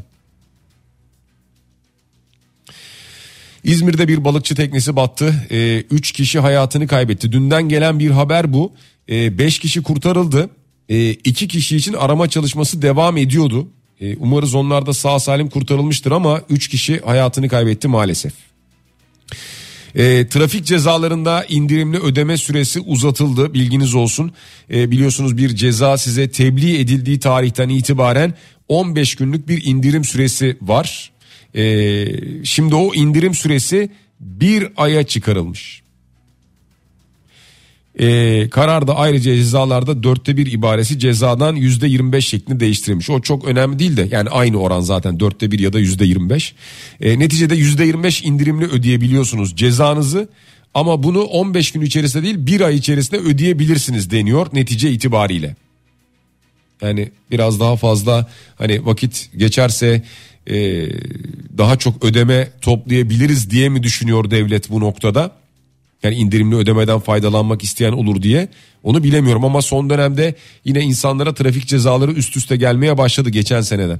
İzmir'de 3.63 4.07
bir 4.07 4.25
balıkçı 4.25 4.55
teknesi 4.55 4.95
battı. 4.95 5.35
3 5.45 5.51
ee, 5.51 5.85
üç 5.91 6.11
kişi 6.11 6.39
hayatını 6.39 6.87
kaybetti. 6.87 7.31
Dünden 7.31 7.69
gelen 7.69 7.99
bir 7.99 8.11
haber 8.11 8.53
bu. 8.53 8.73
5 9.09 9.57
ee, 9.57 9.59
kişi 9.59 9.83
kurtarıldı. 9.83 10.49
2 10.89 11.45
ee, 11.45 11.47
kişi 11.47 11.75
için 11.75 11.93
arama 11.93 12.29
çalışması 12.29 12.81
devam 12.81 13.17
ediyordu. 13.17 13.67
Ee, 14.01 14.15
umarız 14.15 14.55
onlar 14.55 14.85
da 14.85 14.93
sağ 14.93 15.19
salim 15.19 15.49
kurtarılmıştır 15.49 16.11
ama 16.11 16.41
3 16.49 16.67
kişi 16.67 16.99
hayatını 16.99 17.49
kaybetti 17.49 17.87
maalesef. 17.87 18.33
E, 19.95 20.27
trafik 20.27 20.65
cezalarında 20.65 21.45
indirimli 21.49 21.97
ödeme 21.97 22.37
süresi 22.37 22.79
uzatıldı 22.79 23.53
bilginiz 23.53 23.95
olsun. 23.95 24.31
E, 24.73 24.91
biliyorsunuz 24.91 25.37
bir 25.37 25.55
ceza 25.55 25.97
size 25.97 26.31
tebliğ 26.31 26.79
edildiği 26.79 27.19
tarihten 27.19 27.69
itibaren 27.69 28.33
15 28.67 29.15
günlük 29.15 29.47
bir 29.47 29.65
indirim 29.65 30.03
süresi 30.03 30.57
var. 30.61 31.12
E, 31.55 32.05
şimdi 32.43 32.75
o 32.75 32.93
indirim 32.93 33.33
süresi 33.33 33.89
bir 34.19 34.67
aya 34.77 35.03
çıkarılmış. 35.03 35.83
E, 37.99 38.49
kararda 38.49 38.95
ayrıca 38.95 39.35
cezalarda 39.35 40.03
dörtte 40.03 40.37
bir 40.37 40.51
ibaresi 40.51 40.99
cezadan 40.99 41.55
yüzde 41.55 41.87
yirmi 41.87 42.11
beş 42.11 42.27
şeklinde 42.27 42.59
değiştirilmiş. 42.59 43.09
O 43.09 43.21
çok 43.21 43.45
önemli 43.45 43.79
değil 43.79 43.97
de 43.97 44.07
yani 44.11 44.29
aynı 44.29 44.57
oran 44.57 44.81
zaten 44.81 45.19
dörtte 45.19 45.51
bir 45.51 45.59
ya 45.59 45.73
da 45.73 45.79
yüzde 45.79 46.05
yirmi 46.05 46.29
beş. 46.29 46.55
E, 47.01 47.19
neticede 47.19 47.55
yüzde 47.55 47.85
yirmi 47.85 48.03
beş 48.03 48.23
indirimli 48.23 48.65
ödeyebiliyorsunuz 48.65 49.55
cezanızı. 49.55 50.29
Ama 50.73 51.03
bunu 51.03 51.21
15 51.21 51.71
gün 51.71 51.81
içerisinde 51.81 52.23
değil 52.23 52.35
bir 52.39 52.61
ay 52.61 52.75
içerisinde 52.75 53.19
ödeyebilirsiniz 53.19 54.11
deniyor 54.11 54.47
netice 54.53 54.91
itibariyle. 54.91 55.55
Yani 56.81 57.11
biraz 57.31 57.59
daha 57.59 57.75
fazla 57.75 58.29
hani 58.55 58.85
vakit 58.85 59.29
geçerse 59.37 60.03
e, 60.47 60.89
daha 61.57 61.77
çok 61.77 62.05
ödeme 62.05 62.49
toplayabiliriz 62.61 63.49
diye 63.49 63.69
mi 63.69 63.83
düşünüyor 63.83 64.31
devlet 64.31 64.69
bu 64.69 64.79
noktada? 64.79 65.31
Yani 66.03 66.15
indirimli 66.15 66.55
ödemeden 66.55 66.99
faydalanmak 66.99 67.63
isteyen 67.63 67.91
olur 67.91 68.21
diye 68.21 68.47
onu 68.83 69.03
bilemiyorum 69.03 69.45
ama 69.45 69.61
son 69.61 69.89
dönemde 69.89 70.35
yine 70.65 70.81
insanlara 70.81 71.33
trafik 71.33 71.67
cezaları 71.67 72.11
üst 72.11 72.37
üste 72.37 72.55
gelmeye 72.55 72.97
başladı 72.97 73.29
geçen 73.29 73.61
seneden. 73.61 73.99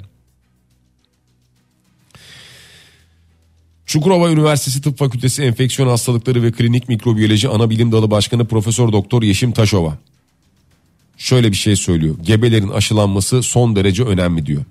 Çukurova 3.85 4.31
Üniversitesi 4.31 4.81
Tıp 4.81 4.97
Fakültesi 4.97 5.43
Enfeksiyon 5.43 5.89
Hastalıkları 5.89 6.43
ve 6.43 6.51
Klinik 6.51 6.89
Mikrobiyoloji 6.89 7.49
Anabilim 7.49 7.91
Dalı 7.91 8.11
Başkanı 8.11 8.45
Profesör 8.45 8.91
Doktor 8.91 9.23
Yeşim 9.23 9.51
Taşova 9.51 9.97
şöyle 11.17 11.51
bir 11.51 11.57
şey 11.57 11.75
söylüyor. 11.75 12.15
Gebelerin 12.23 12.69
aşılanması 12.69 13.43
son 13.43 13.75
derece 13.75 14.03
önemli 14.03 14.45
diyor. 14.45 14.63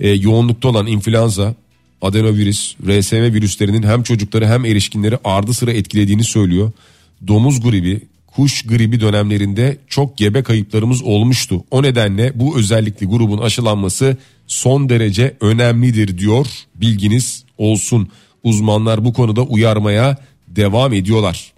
Ee, 0.00 0.08
yoğunlukta 0.08 0.68
olan 0.68 0.86
influenza, 0.86 1.54
adenovirüs, 2.02 2.74
RSV 2.86 3.14
virüslerinin 3.14 3.82
hem 3.82 4.02
çocukları 4.02 4.48
hem 4.48 4.64
erişkinleri 4.64 5.18
ardı 5.24 5.54
sıra 5.54 5.72
etkilediğini 5.72 6.24
söylüyor. 6.24 6.72
Domuz 7.26 7.60
gribi, 7.60 8.00
kuş 8.26 8.62
gribi 8.62 9.00
dönemlerinde 9.00 9.78
çok 9.88 10.18
gebe 10.18 10.42
kayıplarımız 10.42 11.02
olmuştu. 11.02 11.64
O 11.70 11.82
nedenle 11.82 12.32
bu 12.34 12.58
özellikli 12.58 13.06
grubun 13.06 13.38
aşılanması 13.38 14.16
son 14.46 14.88
derece 14.88 15.36
önemlidir 15.40 16.18
diyor. 16.18 16.46
Bilginiz 16.74 17.44
olsun. 17.58 18.08
Uzmanlar 18.42 19.04
bu 19.04 19.12
konuda 19.12 19.42
uyarmaya 19.42 20.16
devam 20.48 20.92
ediyorlar. 20.92 21.52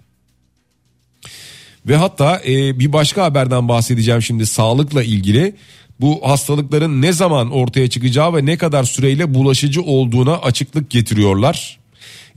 Ve 1.87 1.95
hatta 1.95 2.41
e, 2.47 2.79
bir 2.79 2.93
başka 2.93 3.23
haberden 3.23 3.67
bahsedeceğim 3.67 4.21
şimdi 4.21 4.45
sağlıkla 4.45 5.03
ilgili 5.03 5.55
bu 6.03 6.21
hastalıkların 6.23 7.01
ne 7.01 7.13
zaman 7.13 7.51
ortaya 7.51 7.89
çıkacağı 7.89 8.35
ve 8.35 8.45
ne 8.45 8.57
kadar 8.57 8.83
süreyle 8.83 9.33
bulaşıcı 9.33 9.81
olduğuna 9.81 10.37
açıklık 10.37 10.89
getiriyorlar. 10.89 11.79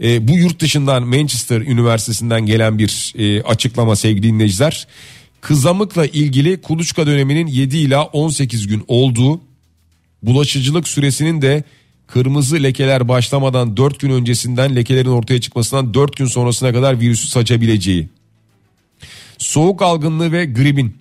E, 0.02 0.28
bu 0.28 0.36
yurt 0.36 0.60
dışından 0.60 1.02
Manchester 1.02 1.60
Üniversitesi'nden 1.60 2.46
gelen 2.46 2.78
bir 2.78 3.14
e, 3.18 3.42
açıklama 3.42 3.96
sevgili 3.96 4.22
dinleyiciler. 4.22 4.86
Kızamıkla 5.40 6.06
ilgili 6.06 6.60
kuluçka 6.60 7.06
döneminin 7.06 7.46
7 7.46 7.76
ila 7.76 8.04
18 8.04 8.66
gün 8.66 8.84
olduğu, 8.88 9.40
bulaşıcılık 10.22 10.88
süresinin 10.88 11.42
de 11.42 11.64
kırmızı 12.06 12.62
lekeler 12.62 13.08
başlamadan 13.08 13.76
4 13.76 14.00
gün 14.00 14.10
öncesinden 14.10 14.76
lekelerin 14.76 15.10
ortaya 15.10 15.40
çıkmasından 15.40 15.94
4 15.94 16.16
gün 16.16 16.26
sonrasına 16.26 16.72
kadar 16.72 17.00
virüsü 17.00 17.26
saçabileceği. 17.26 18.08
Soğuk 19.38 19.82
algınlığı 19.82 20.32
ve 20.32 20.44
gripin 20.44 20.96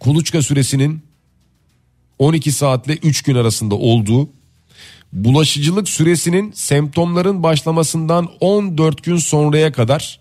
kuluçka 0.00 0.42
süresinin 0.42 1.11
12 2.22 2.52
saatle 2.52 2.96
3 2.96 3.22
gün 3.22 3.34
arasında 3.34 3.74
olduğu, 3.74 4.28
bulaşıcılık 5.12 5.88
süresinin 5.88 6.52
semptomların 6.52 7.42
başlamasından 7.42 8.28
14 8.40 9.02
gün 9.02 9.16
sonraya 9.16 9.72
kadar 9.72 10.20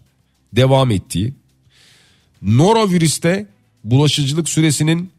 devam 0.54 0.92
ettiği, 0.92 1.34
norovirüste 2.42 3.48
bulaşıcılık 3.84 4.50
süresinin 4.50 5.12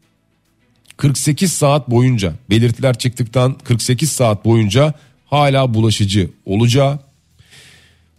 48 0.97 1.53
saat 1.53 1.89
boyunca 1.89 2.33
belirtiler 2.49 2.97
çıktıktan 2.97 3.53
48 3.53 4.11
saat 4.11 4.45
boyunca 4.45 4.93
hala 5.25 5.73
bulaşıcı 5.73 6.29
olacağı, 6.45 6.99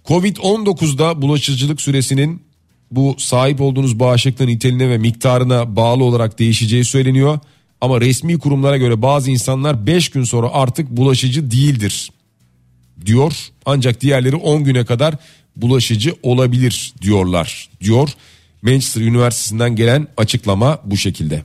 Covid-19'da 0.04 1.22
bulaşıcılık 1.22 1.80
süresinin 1.80 2.42
bu 2.90 3.16
sahip 3.18 3.60
olduğunuz 3.60 4.00
bağışıklığın 4.00 4.46
niteliğine 4.46 4.90
ve 4.90 4.98
miktarına 4.98 5.76
bağlı 5.76 6.04
olarak 6.04 6.38
değişeceği 6.38 6.84
söyleniyor. 6.84 7.38
Ama 7.84 8.00
resmi 8.00 8.38
kurumlara 8.38 8.76
göre 8.76 9.02
bazı 9.02 9.30
insanlar 9.30 9.86
5 9.86 10.08
gün 10.08 10.24
sonra 10.24 10.48
artık 10.52 10.90
bulaşıcı 10.90 11.50
değildir 11.50 12.10
diyor. 13.06 13.32
Ancak 13.66 14.00
diğerleri 14.00 14.36
10 14.36 14.64
güne 14.64 14.84
kadar 14.84 15.14
bulaşıcı 15.56 16.14
olabilir 16.22 16.94
diyorlar 17.02 17.68
diyor. 17.80 18.08
Manchester 18.62 19.00
Üniversitesi'nden 19.00 19.76
gelen 19.76 20.08
açıklama 20.16 20.78
bu 20.84 20.96
şekilde. 20.96 21.42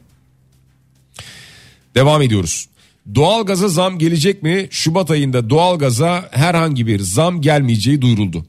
Devam 1.96 2.22
ediyoruz. 2.22 2.68
Doğalgaza 3.16 3.70
zam 3.70 4.00
gelecek 4.00 4.44
mi? 4.44 4.68
Şubat 4.72 5.12
ayında 5.12 5.50
doğalgaza 5.50 6.30
herhangi 6.32 6.88
bir 6.88 7.00
zam 7.00 7.42
gelmeyeceği 7.42 8.02
duyuruldu. 8.02 8.46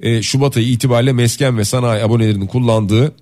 Ee, 0.00 0.22
Şubat 0.22 0.56
ayı 0.56 0.68
itibariyle 0.68 1.12
mesken 1.12 1.58
ve 1.58 1.64
sanayi 1.64 2.04
abonelerinin 2.04 2.46
kullandığı 2.46 3.14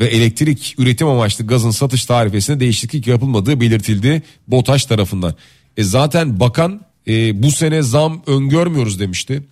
ve 0.00 0.06
elektrik 0.06 0.74
üretim 0.78 1.08
amaçlı 1.08 1.46
gazın 1.46 1.70
satış 1.70 2.04
tarifesine 2.04 2.60
değişiklik 2.60 3.06
yapılmadığı 3.06 3.60
belirtildi 3.60 4.22
BOTAŞ 4.48 4.84
tarafından. 4.84 5.34
E 5.76 5.82
zaten 5.82 6.40
bakan 6.40 6.80
e, 7.08 7.42
bu 7.42 7.50
sene 7.50 7.82
zam 7.82 8.22
öngörmüyoruz 8.26 9.00
demişti. 9.00 9.42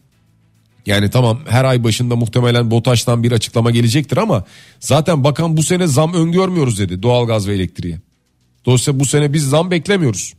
Yani 0.86 1.11
tamam 1.11 1.40
her 1.49 1.64
ay 1.64 1.84
başında 1.84 2.16
muhtemelen 2.16 2.70
BOTAŞ'tan 2.70 3.22
bir 3.22 3.32
açıklama 3.32 3.70
gelecektir 3.70 4.16
ama 4.16 4.44
zaten 4.80 5.24
bakan 5.24 5.57
bu 5.57 5.62
sene 5.62 5.86
zam 5.86 6.14
öngörmüyoruz 6.14 6.78
dedi 6.78 7.03
doğalgaz 7.03 7.49
ve 7.49 7.55
elektriğe. 7.55 8.01
Dolayısıyla 8.66 9.01
bu 9.01 9.05
sene 9.05 9.32
biz 9.32 9.49
zam 9.49 9.70
beklemiyoruz. 9.70 10.34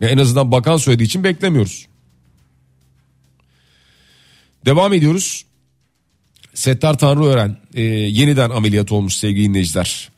Ya 0.00 0.08
en 0.08 0.18
azından 0.18 0.52
bakan 0.52 0.76
söylediği 0.76 1.06
için 1.06 1.24
beklemiyoruz. 1.24 1.86
Devam 4.66 4.92
ediyoruz. 4.92 5.44
Settar 6.54 6.98
Tanrıören 6.98 7.56
e, 7.74 7.82
yeniden 7.82 8.50
ameliyat 8.50 8.92
olmuş 8.92 9.14
sevgili 9.14 9.48
dinleyiciler. 9.48 10.08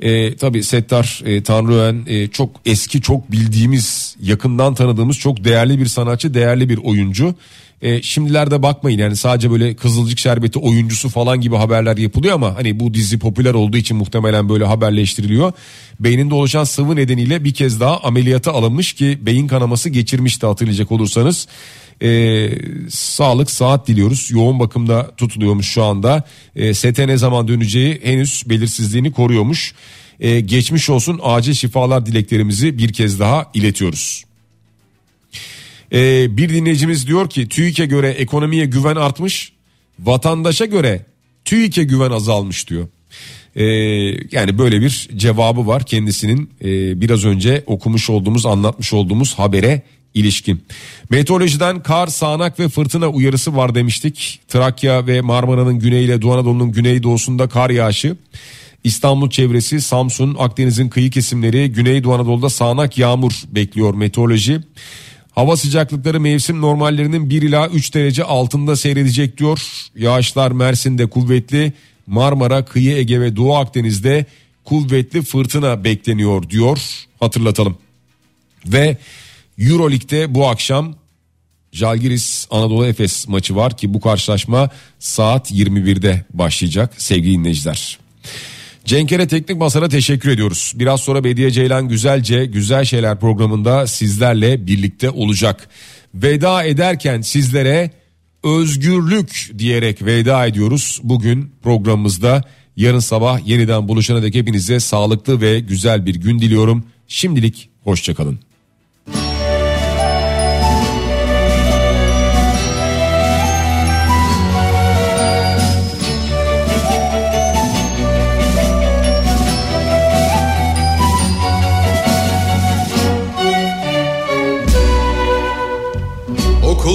E, 0.00 0.36
tabii 0.36 0.62
Settar 0.62 1.22
e, 1.24 1.42
Tanrıören 1.42 2.04
e, 2.06 2.28
çok 2.28 2.50
eski 2.66 3.00
çok 3.00 3.32
bildiğimiz 3.32 4.16
yakından 4.22 4.74
tanıdığımız 4.74 5.18
çok 5.18 5.44
değerli 5.44 5.78
bir 5.78 5.86
sanatçı 5.86 6.34
değerli 6.34 6.68
bir 6.68 6.78
oyuncu. 6.78 7.34
E, 7.82 8.02
şimdilerde 8.02 8.62
bakmayın 8.62 8.98
yani 8.98 9.16
sadece 9.16 9.50
böyle 9.50 9.74
Kızılcık 9.74 10.18
Şerbeti 10.18 10.58
oyuncusu 10.58 11.08
falan 11.08 11.40
gibi 11.40 11.56
haberler 11.56 11.96
yapılıyor 11.96 12.34
ama 12.34 12.56
hani 12.56 12.80
bu 12.80 12.94
dizi 12.94 13.18
popüler 13.18 13.54
olduğu 13.54 13.76
için 13.76 13.96
muhtemelen 13.96 14.48
böyle 14.48 14.64
haberleştiriliyor. 14.64 15.52
Beyninde 16.00 16.34
oluşan 16.34 16.64
sıvı 16.64 16.96
nedeniyle 16.96 17.44
bir 17.44 17.54
kez 17.54 17.80
daha 17.80 18.00
ameliyata 18.00 18.52
alınmış 18.52 18.92
ki 18.92 19.18
beyin 19.20 19.48
kanaması 19.48 19.88
geçirmişti 19.90 20.46
hatırlayacak 20.46 20.92
olursanız. 20.92 21.48
E, 22.02 22.50
sağlık 22.90 23.50
saat 23.50 23.88
diliyoruz. 23.88 24.30
Yoğun 24.30 24.60
bakımda 24.60 25.10
tutuluyormuş 25.16 25.66
şu 25.66 25.84
anda. 25.84 26.24
E, 26.56 26.74
sete 26.74 27.08
ne 27.08 27.16
zaman 27.16 27.48
döneceği 27.48 28.00
henüz 28.02 28.42
belirsizliğini 28.46 29.12
koruyormuş. 29.12 29.74
E, 30.20 30.40
geçmiş 30.40 30.90
olsun 30.90 31.20
acil 31.22 31.54
şifalar 31.54 32.06
dileklerimizi 32.06 32.78
bir 32.78 32.92
kez 32.92 33.20
daha 33.20 33.50
iletiyoruz. 33.54 34.24
Ee, 35.92 36.36
bir 36.36 36.48
dinleyicimiz 36.48 37.06
diyor 37.06 37.30
ki 37.30 37.48
TÜİK'e 37.48 37.86
göre 37.86 38.10
ekonomiye 38.10 38.64
güven 38.64 38.96
artmış, 38.96 39.52
vatandaşa 39.98 40.64
göre 40.64 41.06
TÜİK'e 41.44 41.84
güven 41.84 42.10
azalmış 42.10 42.68
diyor. 42.70 42.88
Ee, 43.56 43.64
yani 44.32 44.58
böyle 44.58 44.80
bir 44.80 45.08
cevabı 45.16 45.66
var 45.66 45.84
kendisinin 45.84 46.50
e, 46.64 47.00
biraz 47.00 47.24
önce 47.24 47.62
okumuş 47.66 48.10
olduğumuz 48.10 48.46
anlatmış 48.46 48.92
olduğumuz 48.92 49.34
habere 49.34 49.82
ilişkin. 50.14 50.64
Meteorolojiden 51.10 51.82
kar, 51.82 52.06
sağanak 52.06 52.60
ve 52.60 52.68
fırtına 52.68 53.08
uyarısı 53.08 53.56
var 53.56 53.74
demiştik. 53.74 54.40
Trakya 54.48 55.06
ve 55.06 55.20
Marmara'nın 55.20 55.78
güneyiyle 55.78 56.22
Doğu 56.22 56.32
Anadolu'nun 56.32 56.72
güneydoğusunda 56.72 57.48
kar 57.48 57.70
yağışı. 57.70 58.16
İstanbul 58.84 59.30
çevresi, 59.30 59.80
Samsun, 59.80 60.36
Akdeniz'in 60.38 60.88
kıyı 60.88 61.10
kesimleri, 61.10 61.72
Güneydoğu 61.72 62.14
Anadolu'da 62.14 62.48
sağanak 62.48 62.98
yağmur 62.98 63.32
bekliyor 63.48 63.94
meteoroloji. 63.94 64.60
Hava 65.30 65.56
sıcaklıkları 65.56 66.20
mevsim 66.20 66.60
normallerinin 66.60 67.30
1 67.30 67.42
ila 67.42 67.68
3 67.68 67.94
derece 67.94 68.24
altında 68.24 68.76
seyredecek 68.76 69.38
diyor. 69.38 69.60
Yağışlar 69.96 70.50
Mersin'de 70.50 71.06
kuvvetli, 71.06 71.72
Marmara, 72.06 72.64
Kıyı 72.64 72.96
Ege 72.96 73.20
ve 73.20 73.36
Doğu 73.36 73.54
Akdeniz'de 73.54 74.26
kuvvetli 74.64 75.22
fırtına 75.22 75.84
bekleniyor 75.84 76.50
diyor. 76.50 77.06
Hatırlatalım. 77.20 77.78
Ve 78.66 78.98
Euroleague'de 79.58 80.34
bu 80.34 80.48
akşam 80.48 80.94
Jalgiris 81.72 82.46
Anadolu 82.50 82.86
Efes 82.86 83.28
maçı 83.28 83.56
var 83.56 83.76
ki 83.76 83.94
bu 83.94 84.00
karşılaşma 84.00 84.70
saat 84.98 85.52
21'de 85.52 86.24
başlayacak 86.32 86.94
sevgili 86.98 87.38
dinleyiciler. 87.38 87.98
Cenkere 88.84 89.28
Teknik 89.28 89.58
Masar'a 89.58 89.88
teşekkür 89.88 90.30
ediyoruz. 90.30 90.72
Biraz 90.76 91.00
sonra 91.00 91.24
Bediye 91.24 91.50
Ceylan 91.50 91.88
Güzelce 91.88 92.46
Güzel 92.46 92.84
Şeyler 92.84 93.20
programında 93.20 93.86
sizlerle 93.86 94.66
birlikte 94.66 95.10
olacak. 95.10 95.68
Veda 96.14 96.64
ederken 96.64 97.20
sizlere 97.20 97.90
özgürlük 98.44 99.50
diyerek 99.58 100.04
veda 100.04 100.46
ediyoruz. 100.46 101.00
Bugün 101.02 101.52
programımızda 101.62 102.44
yarın 102.76 102.98
sabah 102.98 103.48
yeniden 103.48 103.88
buluşana 103.88 104.22
dek 104.22 104.34
hepinize 104.34 104.80
sağlıklı 104.80 105.40
ve 105.40 105.60
güzel 105.60 106.06
bir 106.06 106.14
gün 106.14 106.38
diliyorum. 106.38 106.84
Şimdilik 107.08 107.68
hoşçakalın. 107.84 108.51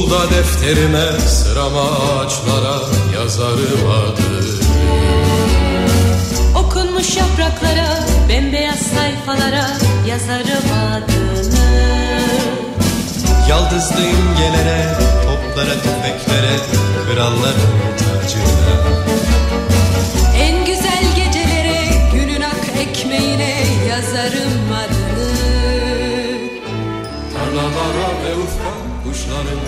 Okulda 0.07 0.29
defterime 0.29 1.19
sırama 1.19 1.81
ağaçlara 1.81 2.79
yazarım 3.15 3.91
adını 3.91 4.41
Okunmuş 6.55 7.17
yapraklara, 7.17 7.99
bembeyaz 8.29 8.79
sayfalara 8.79 9.67
yazarım 10.07 10.71
adını 10.91 11.59
Yaldızlı 13.49 14.01
imgelere, 14.01 14.97
toplara, 15.23 15.73
tüfeklere, 15.73 16.57
kralların 17.05 17.97
tacına. 17.97 18.97
En 20.37 20.65
güzel 20.65 21.03
gecelere, 21.15 21.79
günün 22.13 22.41
ak 22.41 22.79
ekmeğine 22.81 23.63
yazarım 23.89 24.73
adını. 24.73 25.27
Tarlalara 27.33 28.09
ve 28.23 28.35
ufka, 28.43 28.87
kuşların 29.03 29.59